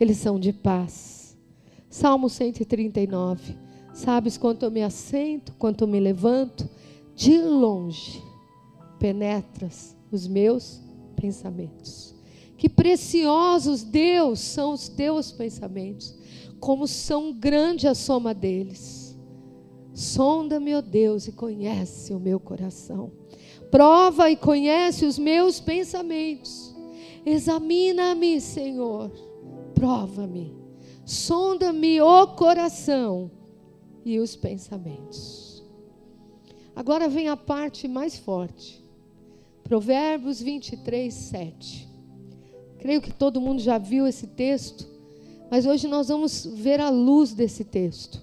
[0.00, 1.38] eles são de paz.
[1.88, 3.56] Salmo 139.
[3.92, 6.68] Sabes quanto eu me assento, quanto eu me levanto,
[7.14, 8.20] de longe
[8.98, 10.82] penetras os meus
[11.14, 12.13] pensamentos.
[12.64, 16.14] Que preciosos, Deus, são os teus pensamentos,
[16.58, 19.14] como são grande a soma deles.
[19.92, 23.12] Sonda-me, ó Deus, e conhece o meu coração.
[23.70, 26.74] Prova e conhece os meus pensamentos.
[27.26, 29.10] Examina-me, Senhor.
[29.74, 30.56] Prova-me.
[31.04, 33.30] Sonda-me o coração
[34.06, 35.62] e os pensamentos.
[36.74, 38.82] Agora vem a parte mais forte.
[39.62, 41.93] Provérbios 23, 7.
[42.84, 44.86] Creio que todo mundo já viu esse texto,
[45.50, 48.22] mas hoje nós vamos ver a luz desse texto.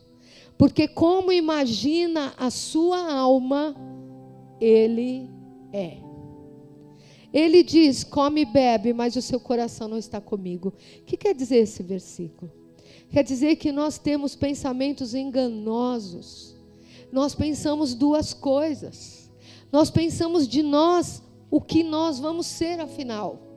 [0.55, 3.76] Porque, como imagina a sua alma,
[4.59, 5.28] ele
[5.74, 5.97] é.
[7.34, 10.76] Ele diz: come e bebe, mas o seu coração não está comigo.
[10.99, 12.51] O que quer dizer esse versículo?
[13.09, 16.55] Quer dizer que nós temos pensamentos enganosos.
[17.12, 19.28] Nós pensamos duas coisas.
[19.72, 23.51] Nós pensamos de nós o que nós vamos ser afinal.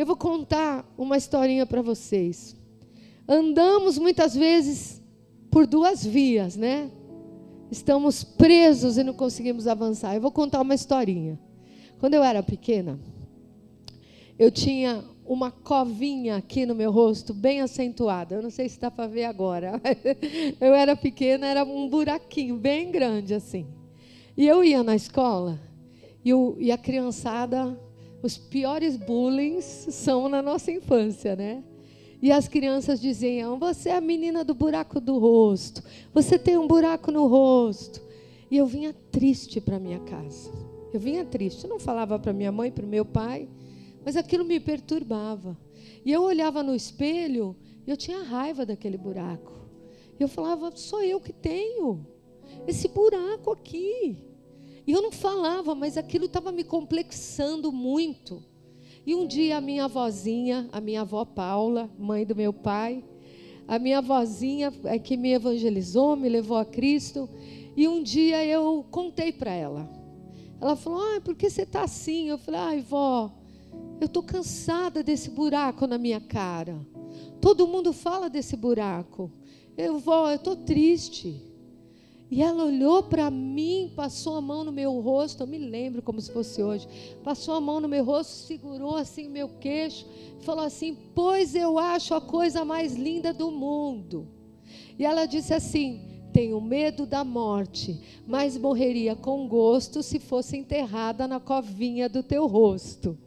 [0.00, 2.56] Eu vou contar uma historinha para vocês.
[3.28, 4.98] Andamos muitas vezes
[5.50, 6.90] por duas vias, né?
[7.70, 10.14] Estamos presos e não conseguimos avançar.
[10.14, 11.38] Eu vou contar uma historinha.
[11.98, 12.98] Quando eu era pequena,
[14.38, 18.36] eu tinha uma covinha aqui no meu rosto, bem acentuada.
[18.36, 19.78] Eu não sei se dá para ver agora.
[20.58, 23.66] Eu era pequena, era um buraquinho bem grande assim.
[24.34, 25.60] E eu ia na escola
[26.24, 27.78] e, o, e a criançada
[28.22, 31.64] os piores bullying são na nossa infância, né?
[32.22, 36.66] E as crianças diziam: Você é a menina do buraco do rosto, você tem um
[36.66, 38.00] buraco no rosto.
[38.50, 40.50] E eu vinha triste para minha casa.
[40.92, 41.64] Eu vinha triste.
[41.64, 43.48] Eu não falava para minha mãe, para o meu pai,
[44.04, 45.56] mas aquilo me perturbava.
[46.04, 47.56] E eu olhava no espelho
[47.86, 49.52] e eu tinha raiva daquele buraco.
[50.18, 52.06] Eu falava: Sou eu que tenho
[52.66, 54.29] esse buraco aqui.
[54.86, 58.42] E eu não falava, mas aquilo estava me complexando muito.
[59.06, 63.02] E um dia a minha avózinha, a minha avó Paula, mãe do meu pai,
[63.66, 67.28] a minha avózinha é que me evangelizou, me levou a Cristo,
[67.76, 69.88] e um dia eu contei para ela.
[70.60, 73.32] Ela falou: "Ah, por que você está assim?" Eu falei: "Ai, vó,
[74.00, 76.86] eu estou cansada desse buraco na minha cara.
[77.40, 79.30] Todo mundo fala desse buraco.
[79.76, 81.42] Eu, vó, eu estou triste.
[82.30, 86.20] E ela olhou para mim, passou a mão no meu rosto, eu me lembro como
[86.20, 86.86] se fosse hoje.
[87.24, 90.06] Passou a mão no meu rosto, segurou assim o meu queixo,
[90.42, 94.28] falou assim: Pois eu acho a coisa mais linda do mundo.
[94.96, 96.02] E ela disse assim:
[96.32, 102.46] Tenho medo da morte, mas morreria com gosto se fosse enterrada na covinha do teu
[102.46, 103.18] rosto.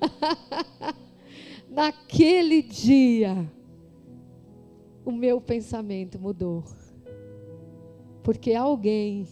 [1.68, 3.46] Naquele dia,
[5.04, 6.64] o meu pensamento mudou
[8.22, 9.26] porque alguém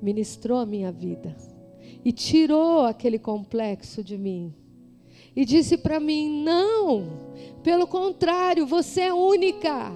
[0.00, 1.34] ministrou a minha vida
[2.04, 4.54] e tirou aquele complexo de mim.
[5.34, 9.92] E disse para mim: não, pelo contrário, você é única.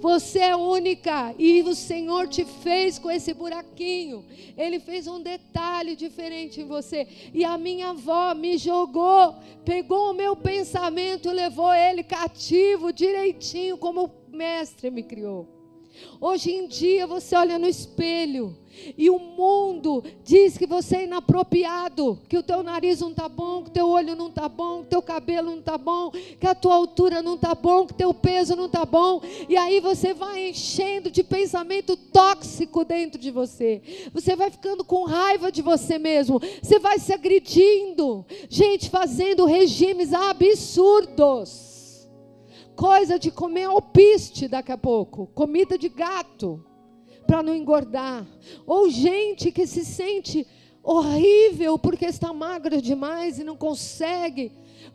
[0.00, 4.24] Você é única e o Senhor te fez com esse buraquinho.
[4.56, 7.06] Ele fez um detalhe diferente em você.
[7.32, 9.34] E a minha avó me jogou,
[9.64, 15.61] pegou o meu pensamento e levou ele cativo direitinho como o mestre me criou.
[16.20, 18.56] Hoje em dia você olha no espelho
[18.96, 23.62] e o mundo diz que você é inapropriado, que o teu nariz não está bom,
[23.62, 26.46] que o teu olho não está bom, que o teu cabelo não está bom, que
[26.46, 29.20] a tua altura não está bom, que o teu peso não está bom.
[29.48, 33.82] E aí você vai enchendo de pensamento tóxico dentro de você.
[34.12, 36.40] Você vai ficando com raiva de você mesmo.
[36.62, 38.24] Você vai se agredindo.
[38.48, 41.71] Gente fazendo regimes absurdos.
[42.76, 46.64] Coisa de comer alpiste daqui a pouco, comida de gato
[47.26, 48.26] para não engordar.
[48.66, 50.46] Ou gente que se sente
[50.82, 54.52] horrível porque está magra demais e não consegue.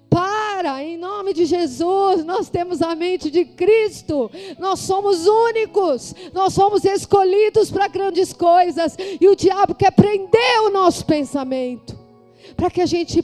[0.10, 6.54] Para, em nome de Jesus, nós temos a mente de Cristo, nós somos únicos, nós
[6.54, 11.98] somos escolhidos para grandes coisas, e o diabo quer prender o nosso pensamento,
[12.56, 13.24] para que a gente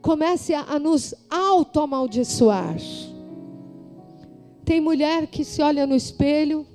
[0.00, 2.76] comece a, a nos auto-amaldiçoar.
[4.64, 6.66] Tem mulher que se olha no espelho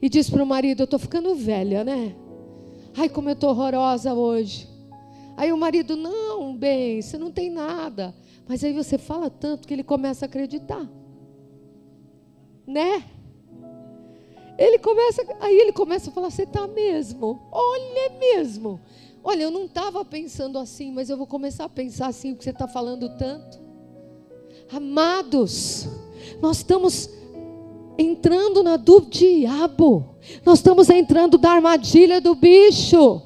[0.00, 2.14] e diz para o marido: Eu estou ficando velha, né?
[2.96, 4.68] Ai, como eu estou horrorosa hoje.
[5.36, 8.14] Aí o marido: Não, bem, você não tem nada.
[8.46, 10.88] Mas aí você fala tanto que ele começa a acreditar,
[12.66, 13.04] né?
[14.56, 17.40] Ele começa, aí ele começa a falar: Você está mesmo?
[17.50, 18.80] Olha mesmo.
[19.22, 22.50] Olha, eu não estava pensando assim, mas eu vou começar a pensar assim porque você
[22.50, 23.58] está falando tanto.
[24.70, 25.88] Amados,
[26.42, 27.08] nós estamos
[27.98, 30.16] entrando na do diabo.
[30.44, 33.22] Nós estamos entrando na armadilha do bicho.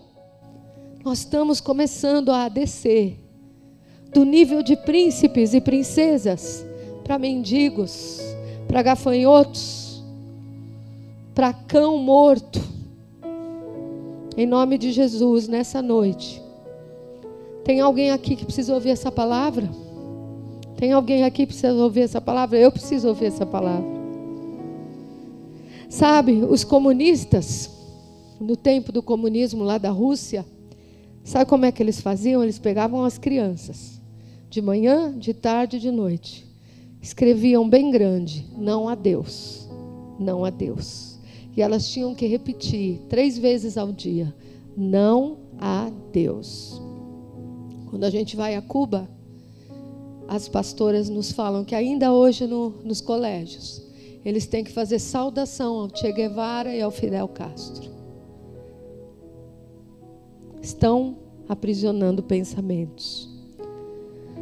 [1.04, 3.18] Nós estamos começando a descer
[4.12, 6.64] do nível de príncipes e princesas
[7.04, 8.20] para mendigos,
[8.66, 10.02] para gafanhotos,
[11.34, 12.60] para cão morto.
[14.36, 16.42] Em nome de Jesus, nessa noite.
[17.64, 19.68] Tem alguém aqui que precisa ouvir essa palavra?
[20.76, 22.58] Tem alguém aqui que precisa ouvir essa palavra?
[22.58, 23.97] Eu preciso ouvir essa palavra.
[25.88, 27.70] Sabe, os comunistas,
[28.38, 30.44] no tempo do comunismo lá da Rússia,
[31.24, 32.42] sabe como é que eles faziam?
[32.42, 33.98] Eles pegavam as crianças,
[34.50, 36.46] de manhã, de tarde e de noite,
[37.00, 39.66] escreviam bem grande: não a Deus,
[40.18, 41.18] não a Deus.
[41.56, 44.34] E elas tinham que repetir três vezes ao dia:
[44.76, 46.82] não a Deus.
[47.88, 49.08] Quando a gente vai a Cuba,
[50.28, 53.87] as pastoras nos falam que ainda hoje no, nos colégios,
[54.24, 57.90] eles têm que fazer saudação ao Che Guevara e ao Fidel Castro.
[60.60, 61.16] Estão
[61.48, 63.28] aprisionando pensamentos.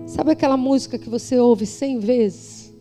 [0.06, 2.74] Sabe aquela música que você ouve cem vezes?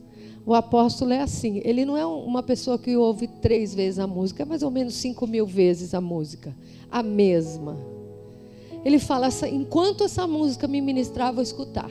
[0.46, 1.62] O apóstolo é assim.
[1.64, 4.93] Ele não é uma pessoa que ouve três vezes a música, é mais ou menos
[4.93, 6.56] cinco mil vezes a música.
[6.89, 7.78] A mesma.
[8.84, 11.89] Ele fala assim: enquanto essa música me ministrar, vou escutar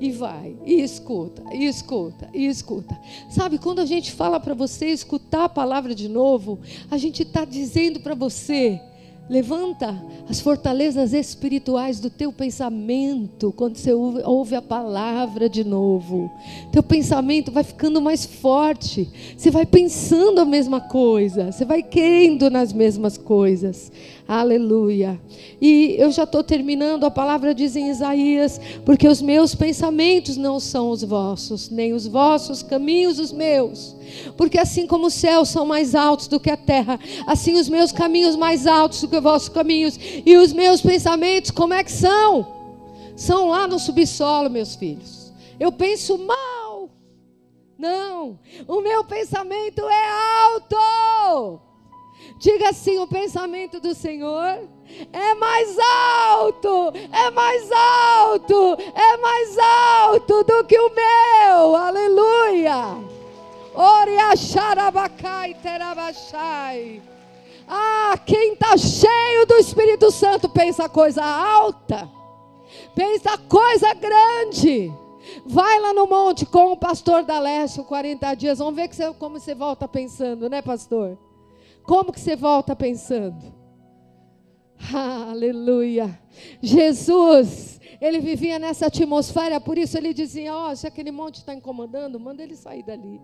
[0.00, 2.98] e vai, e escuta, e escuta, e escuta.
[3.30, 6.58] Sabe, quando a gente fala para você escutar a palavra de novo,
[6.90, 8.80] a gente está dizendo para você
[9.28, 16.30] Levanta as fortalezas espirituais do teu pensamento quando você ouve a palavra de novo.
[16.70, 19.08] Teu pensamento vai ficando mais forte.
[19.36, 21.50] Você vai pensando a mesma coisa.
[21.50, 23.90] Você vai querendo nas mesmas coisas.
[24.28, 25.20] Aleluia.
[25.60, 27.04] E eu já estou terminando.
[27.04, 32.08] A palavra diz em Isaías: Porque os meus pensamentos não são os vossos, nem os
[32.08, 33.94] vossos caminhos os meus.
[34.36, 37.92] Porque assim como os céus são mais altos do que a terra, assim os meus
[37.92, 41.92] caminhos mais altos do que os vossos caminhos, e os meus pensamentos, como é que
[41.92, 42.46] são?
[43.14, 45.32] São lá no subsolo, meus filhos.
[45.58, 46.90] Eu penso mal.
[47.78, 50.08] Não, o meu pensamento é
[50.44, 51.65] alto.
[52.38, 54.68] Diga assim: o pensamento do Senhor
[55.12, 61.76] é mais alto, é mais alto, é mais alto do que o meu.
[61.76, 62.98] Aleluia.
[67.68, 72.08] Ah, quem está cheio do Espírito Santo pensa coisa alta,
[72.94, 74.92] pensa coisa grande.
[75.44, 78.58] Vai lá no monte com o pastor da Leste, 40 dias.
[78.58, 81.18] Vamos ver que você, como você volta pensando, né, pastor?
[81.86, 83.54] Como que você volta pensando?
[84.92, 86.18] Aleluia.
[86.60, 91.54] Jesus, ele vivia nessa atmosfera, por isso ele dizia: Ó, oh, se aquele monte está
[91.54, 93.20] incomodando, manda ele sair dali.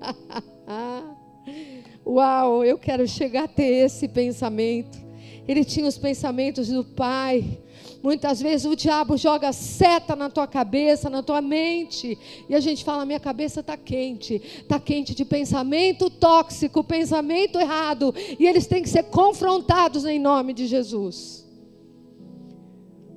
[2.04, 4.98] Uau, eu quero chegar a ter esse pensamento.
[5.46, 7.62] Ele tinha os pensamentos do Pai.
[8.02, 12.16] Muitas vezes o diabo joga seta na tua cabeça, na tua mente,
[12.48, 18.14] e a gente fala: minha cabeça está quente, está quente de pensamento tóxico, pensamento errado,
[18.38, 21.44] e eles têm que ser confrontados em nome de Jesus.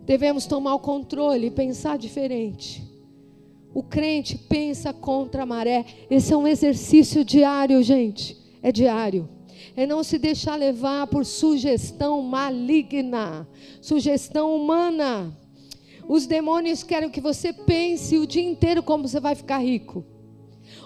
[0.04, 2.84] Devemos tomar o controle e pensar diferente.
[3.74, 5.86] O crente pensa contra a maré.
[6.10, 8.38] Esse é um exercício diário, gente.
[8.64, 9.30] é diário.
[9.76, 13.48] É não se deixar levar por sugestão maligna,
[13.82, 15.36] sugestão humana.
[16.08, 20.04] Os demônios querem que você pense o dia inteiro como você vai ficar rico.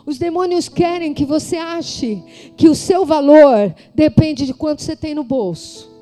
[0.06, 2.24] Os demônios querem que você ache
[2.56, 5.94] que o seu valor depende de quanto você tem no bolso.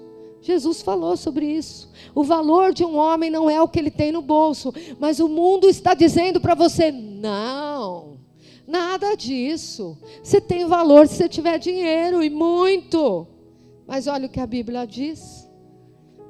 [0.42, 1.90] Jesus falou sobre isso.
[2.14, 5.30] O valor de um homem não é o que ele tem no bolso, mas o
[5.30, 8.18] mundo está dizendo para você: não,
[8.68, 9.98] nada disso.
[10.22, 13.28] Você tem valor se você tiver dinheiro e muito.
[13.88, 15.50] Mas olha o que a Bíblia diz.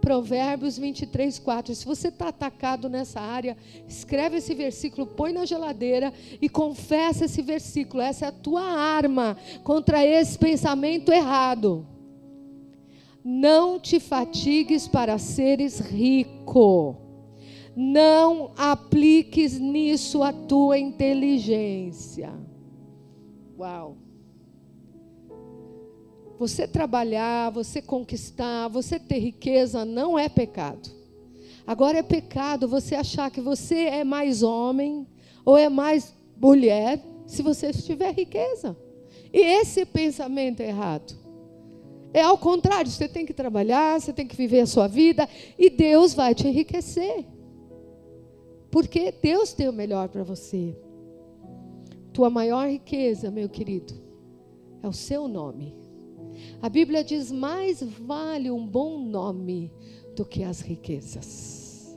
[0.02, 1.74] Provérbios 23, 4.
[1.74, 3.56] Se você está atacado nessa área,
[3.88, 6.12] escreve esse versículo, põe na geladeira
[6.42, 8.04] e confessa esse versículo.
[8.04, 11.88] Essa é a tua arma contra esse pensamento errado.
[13.24, 16.98] Não te fatigues para seres rico.
[17.76, 22.32] Não apliques nisso a tua inteligência.
[23.58, 23.98] Uau.
[26.38, 30.90] Você trabalhar, você conquistar, você ter riqueza não é pecado.
[31.66, 35.08] Agora é pecado você achar que você é mais homem
[35.46, 38.78] ou é mais mulher se você tiver riqueza.
[39.32, 41.18] E esse pensamento é errado.
[42.14, 45.70] É ao contrário, você tem que trabalhar, você tem que viver a sua vida e
[45.70, 47.26] Deus vai te enriquecer.
[48.74, 50.76] Porque Deus tem o melhor para você.
[52.12, 53.94] Tua maior riqueza, meu querido,
[54.82, 55.76] é o seu nome.
[56.60, 59.72] A Bíblia diz: mais vale um bom nome
[60.16, 61.96] do que as riquezas.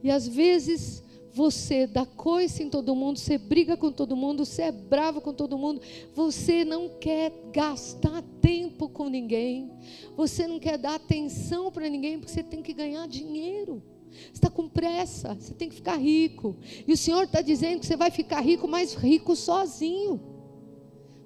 [0.00, 4.62] E às vezes você dá coice em todo mundo, você briga com todo mundo, você
[4.62, 5.80] é bravo com todo mundo,
[6.14, 9.68] você não quer gastar tempo com ninguém,
[10.16, 13.82] você não quer dar atenção para ninguém, porque você tem que ganhar dinheiro.
[14.10, 16.56] Você está com pressa, você tem que ficar rico.
[16.86, 20.30] E o Senhor está dizendo que você vai ficar rico, mas rico sozinho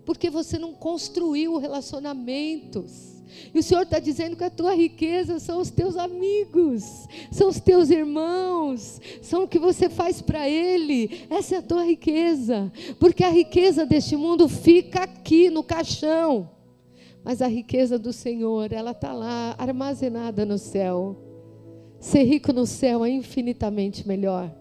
[0.04, 3.14] porque você não construiu relacionamentos.
[3.52, 7.58] E o Senhor está dizendo que a tua riqueza são os teus amigos, são os
[7.58, 11.26] teus irmãos, são o que você faz para Ele.
[11.28, 12.70] Essa é a tua riqueza,
[13.00, 16.50] porque a riqueza deste mundo fica aqui no caixão,
[17.24, 21.23] mas a riqueza do Senhor, ela está lá armazenada no céu.
[22.04, 24.54] Ser rico no céu é infinitamente melhor,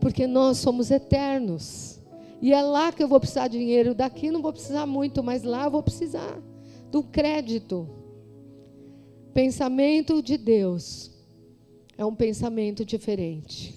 [0.00, 2.00] porque nós somos eternos.
[2.42, 3.94] E é lá que eu vou precisar de dinheiro.
[3.94, 6.42] Daqui não vou precisar muito, mas lá eu vou precisar
[6.90, 7.88] do crédito.
[9.32, 11.12] Pensamento de Deus
[11.96, 13.76] é um pensamento diferente.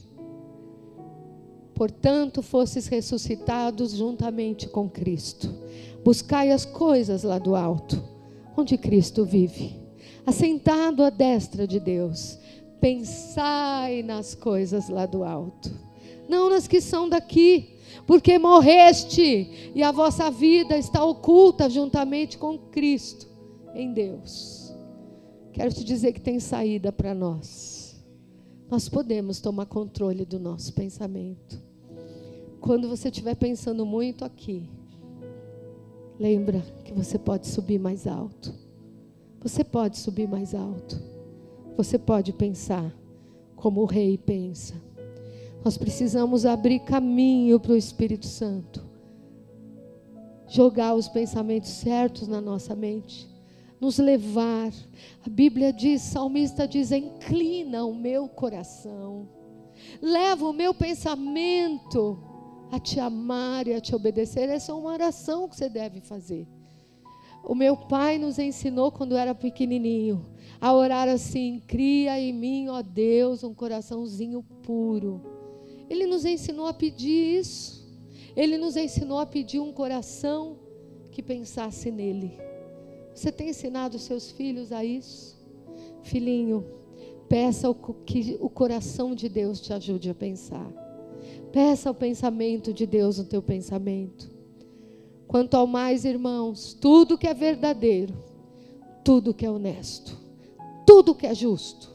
[1.76, 5.48] Portanto, fosses ressuscitados juntamente com Cristo.
[6.04, 8.04] Buscai as coisas lá do alto,
[8.58, 9.80] onde Cristo vive,
[10.26, 12.42] assentado à destra de Deus.
[12.82, 15.72] Pensai nas coisas lá do alto,
[16.28, 22.58] não nas que são daqui porque morreste e a vossa vida está oculta juntamente com
[22.58, 23.28] Cristo
[23.74, 24.74] em Deus.
[25.54, 28.02] Quero te dizer que tem saída para nós.
[28.70, 31.62] Nós podemos tomar controle do nosso pensamento.
[32.60, 34.70] Quando você estiver pensando muito aqui,
[36.20, 38.54] lembra que você pode subir mais alto.
[39.42, 41.11] Você pode subir mais alto.
[41.78, 42.94] Você pode pensar
[43.56, 44.76] como o rei pensa.
[45.64, 48.84] Nós precisamos abrir caminho para o Espírito Santo.
[50.48, 53.30] Jogar os pensamentos certos na nossa mente.
[53.80, 54.72] Nos levar.
[55.26, 59.30] A Bíblia diz, salmista diz: inclina o meu coração.
[60.02, 62.20] Leva o meu pensamento
[62.72, 64.50] a te amar e a te obedecer.
[64.50, 66.48] Essa é uma oração que você deve fazer.
[67.44, 70.26] O meu pai nos ensinou quando era pequenininho
[70.60, 75.22] a orar assim: cria em mim, ó Deus, um coraçãozinho puro
[75.92, 77.86] ele nos ensinou a pedir isso.
[78.34, 80.58] Ele nos ensinou a pedir um coração
[81.12, 82.32] que pensasse nele.
[83.14, 85.38] Você tem ensinado seus filhos a isso?
[86.02, 86.64] Filhinho,
[87.28, 87.68] peça
[88.06, 90.66] que o coração de Deus te ajude a pensar.
[91.52, 94.31] Peça o pensamento de Deus no teu pensamento.
[95.32, 98.14] Quanto ao mais, irmãos, tudo que é verdadeiro,
[99.02, 100.20] tudo que é honesto,
[100.86, 101.90] tudo que é justo,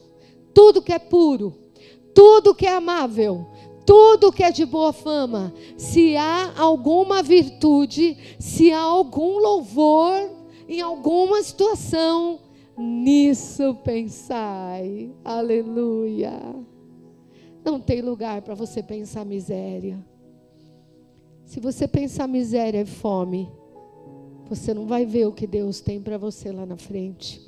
[0.55, 1.53] tudo que é puro,
[2.15, 3.47] tudo que é amável,
[3.85, 10.31] tudo que é de boa fama, se há alguma virtude, se há algum louvor
[10.67, 12.41] em alguma situação,
[12.75, 15.13] nisso pensai.
[15.23, 16.41] Aleluia.
[17.63, 20.03] Não tem lugar para você pensar miséria.
[21.47, 23.49] Se você pensar miséria e fome,
[24.49, 27.41] você não vai ver o que Deus tem para você lá na frente.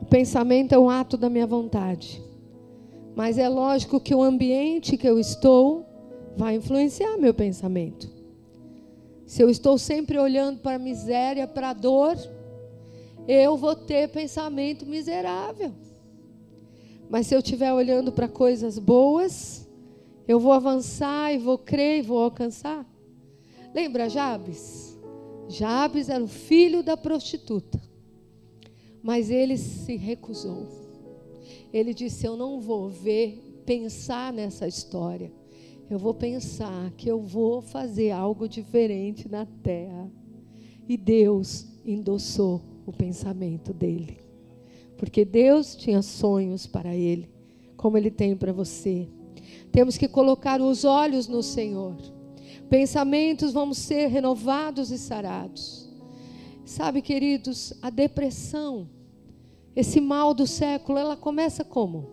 [0.00, 2.20] O pensamento é um ato da minha vontade.
[3.14, 5.86] Mas é lógico que o ambiente que eu estou
[6.36, 8.10] vai influenciar meu pensamento.
[9.24, 12.18] se eu estou sempre olhando para a miséria, para a dor,
[13.26, 15.72] eu vou ter pensamento miserável.
[17.08, 19.61] Mas se eu estiver olhando para coisas boas,
[20.26, 22.86] eu vou avançar e vou crer e vou alcançar.
[23.74, 24.98] Lembra Jabes?
[25.48, 27.80] Jabes era o filho da prostituta.
[29.02, 30.68] Mas ele se recusou.
[31.72, 35.32] Ele disse: Eu não vou ver, pensar nessa história.
[35.90, 40.10] Eu vou pensar que eu vou fazer algo diferente na terra.
[40.88, 44.18] E Deus endossou o pensamento dele.
[44.96, 47.28] Porque Deus tinha sonhos para ele,
[47.76, 49.08] como ele tem para você.
[49.72, 51.96] Temos que colocar os olhos no Senhor.
[52.68, 55.90] Pensamentos vão ser renovados e sarados.
[56.64, 58.88] Sabe, queridos, a depressão,
[59.74, 62.10] esse mal do século, ela começa como?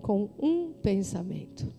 [0.00, 1.72] Com um pensamento.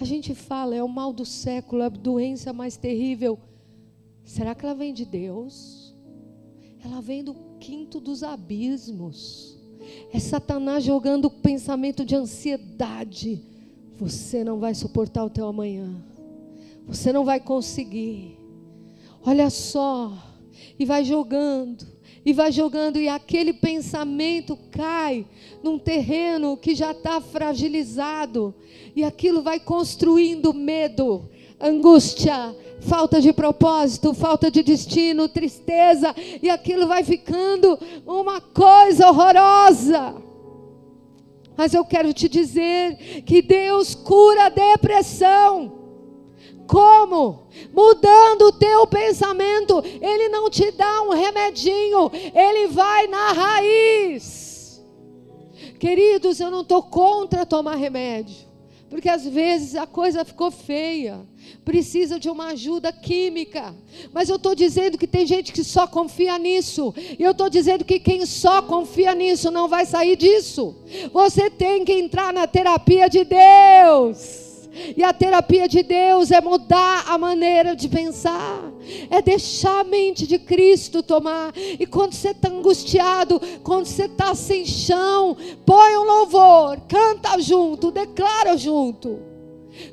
[0.00, 3.38] A gente fala, é o mal do século, é a doença mais terrível.
[4.24, 5.94] Será que ela vem de Deus?
[6.82, 9.59] Ela vem do quinto dos abismos.
[10.12, 13.40] É Satanás jogando o pensamento de ansiedade.
[13.98, 15.94] Você não vai suportar o teu amanhã.
[16.86, 18.38] Você não vai conseguir.
[19.24, 20.12] Olha só.
[20.78, 21.86] E vai jogando.
[22.24, 22.98] E vai jogando.
[22.98, 25.26] E aquele pensamento cai
[25.62, 28.54] num terreno que já está fragilizado.
[28.96, 31.28] E aquilo vai construindo medo,
[31.60, 40.14] angústia, falta de propósito, falta de destino, tristeza, e aquilo vai ficando uma coisa horrorosa.
[41.56, 45.78] Mas eu quero te dizer que Deus cura a depressão.
[46.66, 47.48] Como?
[47.74, 49.82] Mudando o teu pensamento.
[50.00, 54.82] Ele não te dá um remedinho, ele vai na raiz.
[55.78, 58.48] Queridos, eu não estou contra tomar remédio.
[58.88, 61.20] Porque às vezes a coisa ficou feia,
[61.64, 63.74] precisa de uma ajuda química.
[64.12, 66.94] Mas eu estou dizendo que tem gente que só confia nisso.
[67.18, 70.76] E eu estou dizendo que quem só confia nisso não vai sair disso.
[71.12, 74.50] Você tem que entrar na terapia de Deus.
[74.96, 78.62] E a terapia de Deus é mudar a maneira de pensar,
[79.10, 81.52] é deixar a mente de Cristo tomar.
[81.56, 85.36] E quando você está angustiado, quando você está sem chão,
[85.66, 89.29] põe um louvor, canta junto, declara junto.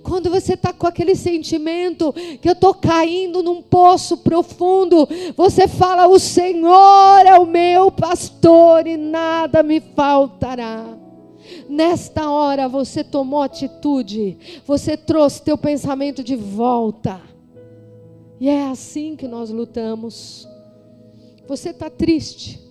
[0.03, 6.07] Quando você está com aquele sentimento que eu estou caindo num poço profundo, você fala:
[6.07, 10.97] O Senhor é o meu pastor e nada me faltará.
[11.69, 17.21] Nesta hora você tomou atitude, você trouxe teu pensamento de volta.
[18.39, 20.47] E é assim que nós lutamos.
[21.47, 22.66] Você está triste.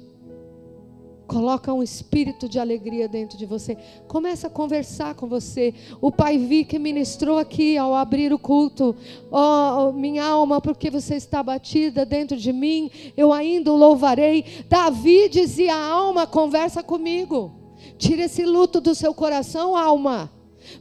[1.27, 3.77] Coloca um espírito de alegria dentro de você.
[4.07, 5.75] Começa a conversar com você.
[6.01, 8.95] O Pai Vi que ministrou aqui ao abrir o culto.
[9.31, 14.45] Oh, minha alma, porque você está batida dentro de mim, eu ainda o louvarei.
[14.69, 17.53] Davi dizia: a alma conversa comigo.
[17.99, 20.31] Tira esse luto do seu coração, alma.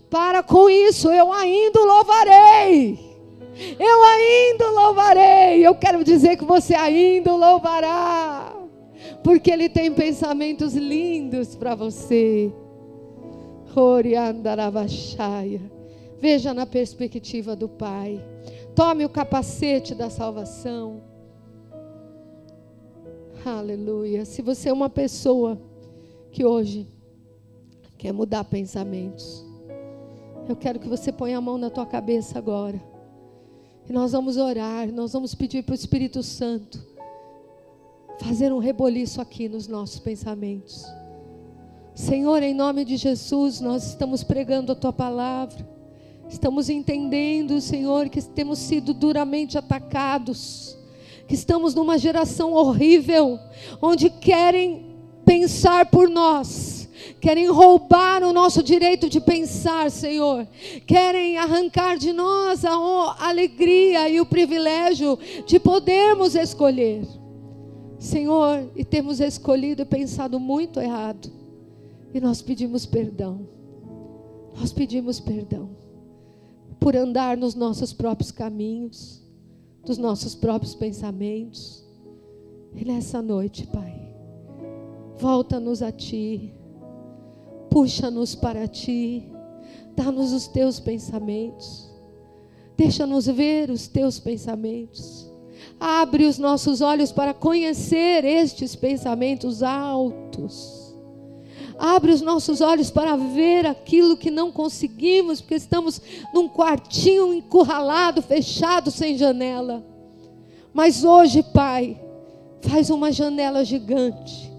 [0.10, 3.00] Para com isso, eu ainda louvarei.
[3.80, 5.66] Eu ainda louvarei.
[5.66, 8.55] Eu quero dizer que você ainda louvará.
[9.26, 12.54] Porque Ele tem pensamentos lindos para você.
[16.22, 18.24] Veja na perspectiva do Pai.
[18.76, 21.02] Tome o capacete da salvação.
[23.44, 24.26] Aleluia.
[24.26, 25.60] Se você é uma pessoa
[26.32, 26.88] que hoje
[27.98, 29.44] quer mudar pensamentos.
[30.48, 32.80] Eu quero que você ponha a mão na tua cabeça agora.
[33.90, 36.95] E nós vamos orar, nós vamos pedir para o Espírito Santo
[38.20, 40.86] fazer um reboliço aqui nos nossos pensamentos.
[41.94, 45.68] Senhor, em nome de Jesus, nós estamos pregando a tua palavra.
[46.28, 50.78] Estamos entendendo, Senhor, que temos sido duramente atacados,
[51.28, 53.40] que estamos numa geração horrível,
[53.82, 54.96] onde querem
[55.26, 56.90] pensar por nós,
[57.22, 60.48] querem roubar o nosso direito de pensar, Senhor,
[60.86, 62.74] querem arrancar de nós a
[63.20, 67.08] alegria e o privilégio de podermos escolher.
[68.06, 71.30] Senhor, e temos escolhido e pensado muito errado,
[72.14, 73.48] e nós pedimos perdão,
[74.58, 75.70] nós pedimos perdão
[76.80, 79.22] por andar nos nossos próprios caminhos,
[79.86, 81.84] dos nossos próprios pensamentos.
[82.74, 84.14] E nessa noite, Pai,
[85.18, 86.54] volta-nos a Ti
[87.76, 89.30] Puxa-nos para ti.
[89.98, 91.94] Dá-nos os teus pensamentos.
[92.78, 95.25] Deixa-nos ver os teus pensamentos.
[95.80, 100.86] Abre os nossos olhos para conhecer estes pensamentos altos.
[101.78, 106.02] Abre os nossos olhos para ver aquilo que não conseguimos, porque estamos
[106.34, 109.86] num quartinho encurralado, fechado, sem janela.
[110.74, 112.00] Mas hoje, Pai,
[112.62, 114.52] faz uma janela gigante,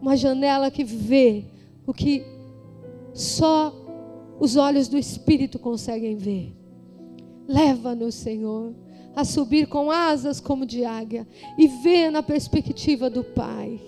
[0.00, 1.44] uma janela que vê
[1.86, 2.24] o que
[3.14, 3.72] só
[4.38, 6.54] os olhos do Espírito conseguem ver.
[7.48, 8.74] Leva-nos, Senhor,
[9.16, 13.80] a subir com asas como de águia e ver na perspectiva do Pai.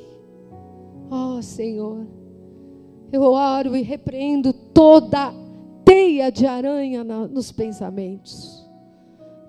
[1.11, 2.07] Oh, Senhor,
[3.12, 5.35] eu oro e repreendo toda
[5.85, 8.66] teia de aranha nos pensamentos.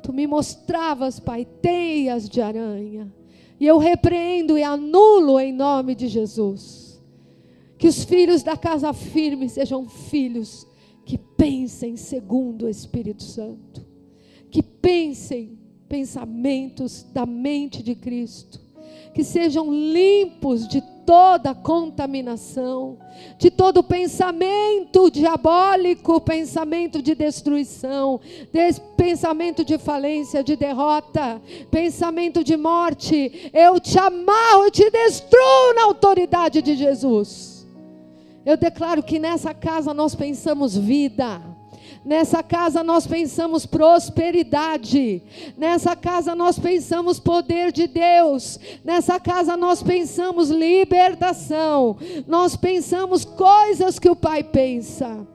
[0.04, 3.14] Tu me mostravas, Pai, teias de aranha.
[3.58, 7.02] E eu repreendo e anulo em nome de Jesus.
[7.78, 10.68] Que os filhos da casa firme sejam filhos
[11.06, 13.86] que pensem segundo o Espírito Santo.
[14.50, 15.59] Que pensem
[15.90, 18.62] pensamentos da mente de Cristo,
[19.14, 23.00] que sejam limpos de toda contaminação,
[23.40, 28.22] de todo pensamento diabólico, pensamento de destruição,
[28.54, 33.50] de pensamento de falência, de derrota, pensamento de morte.
[33.52, 37.68] Eu te amarro, eu te destruo na autoridade de Jesus.
[38.46, 41.49] Eu declaro que nessa casa nós pensamos vida
[42.04, 45.22] Nessa casa nós pensamos prosperidade.
[45.58, 48.60] Nessa casa nós pensamos poder de Deus.
[48.84, 51.98] Nessa casa nós pensamos libertação.
[52.26, 55.28] Nós pensamos coisas que o Pai pensa.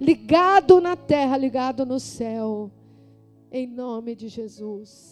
[0.00, 2.70] Ligado na terra, ligado no céu.
[3.50, 5.11] Em nome de Jesus.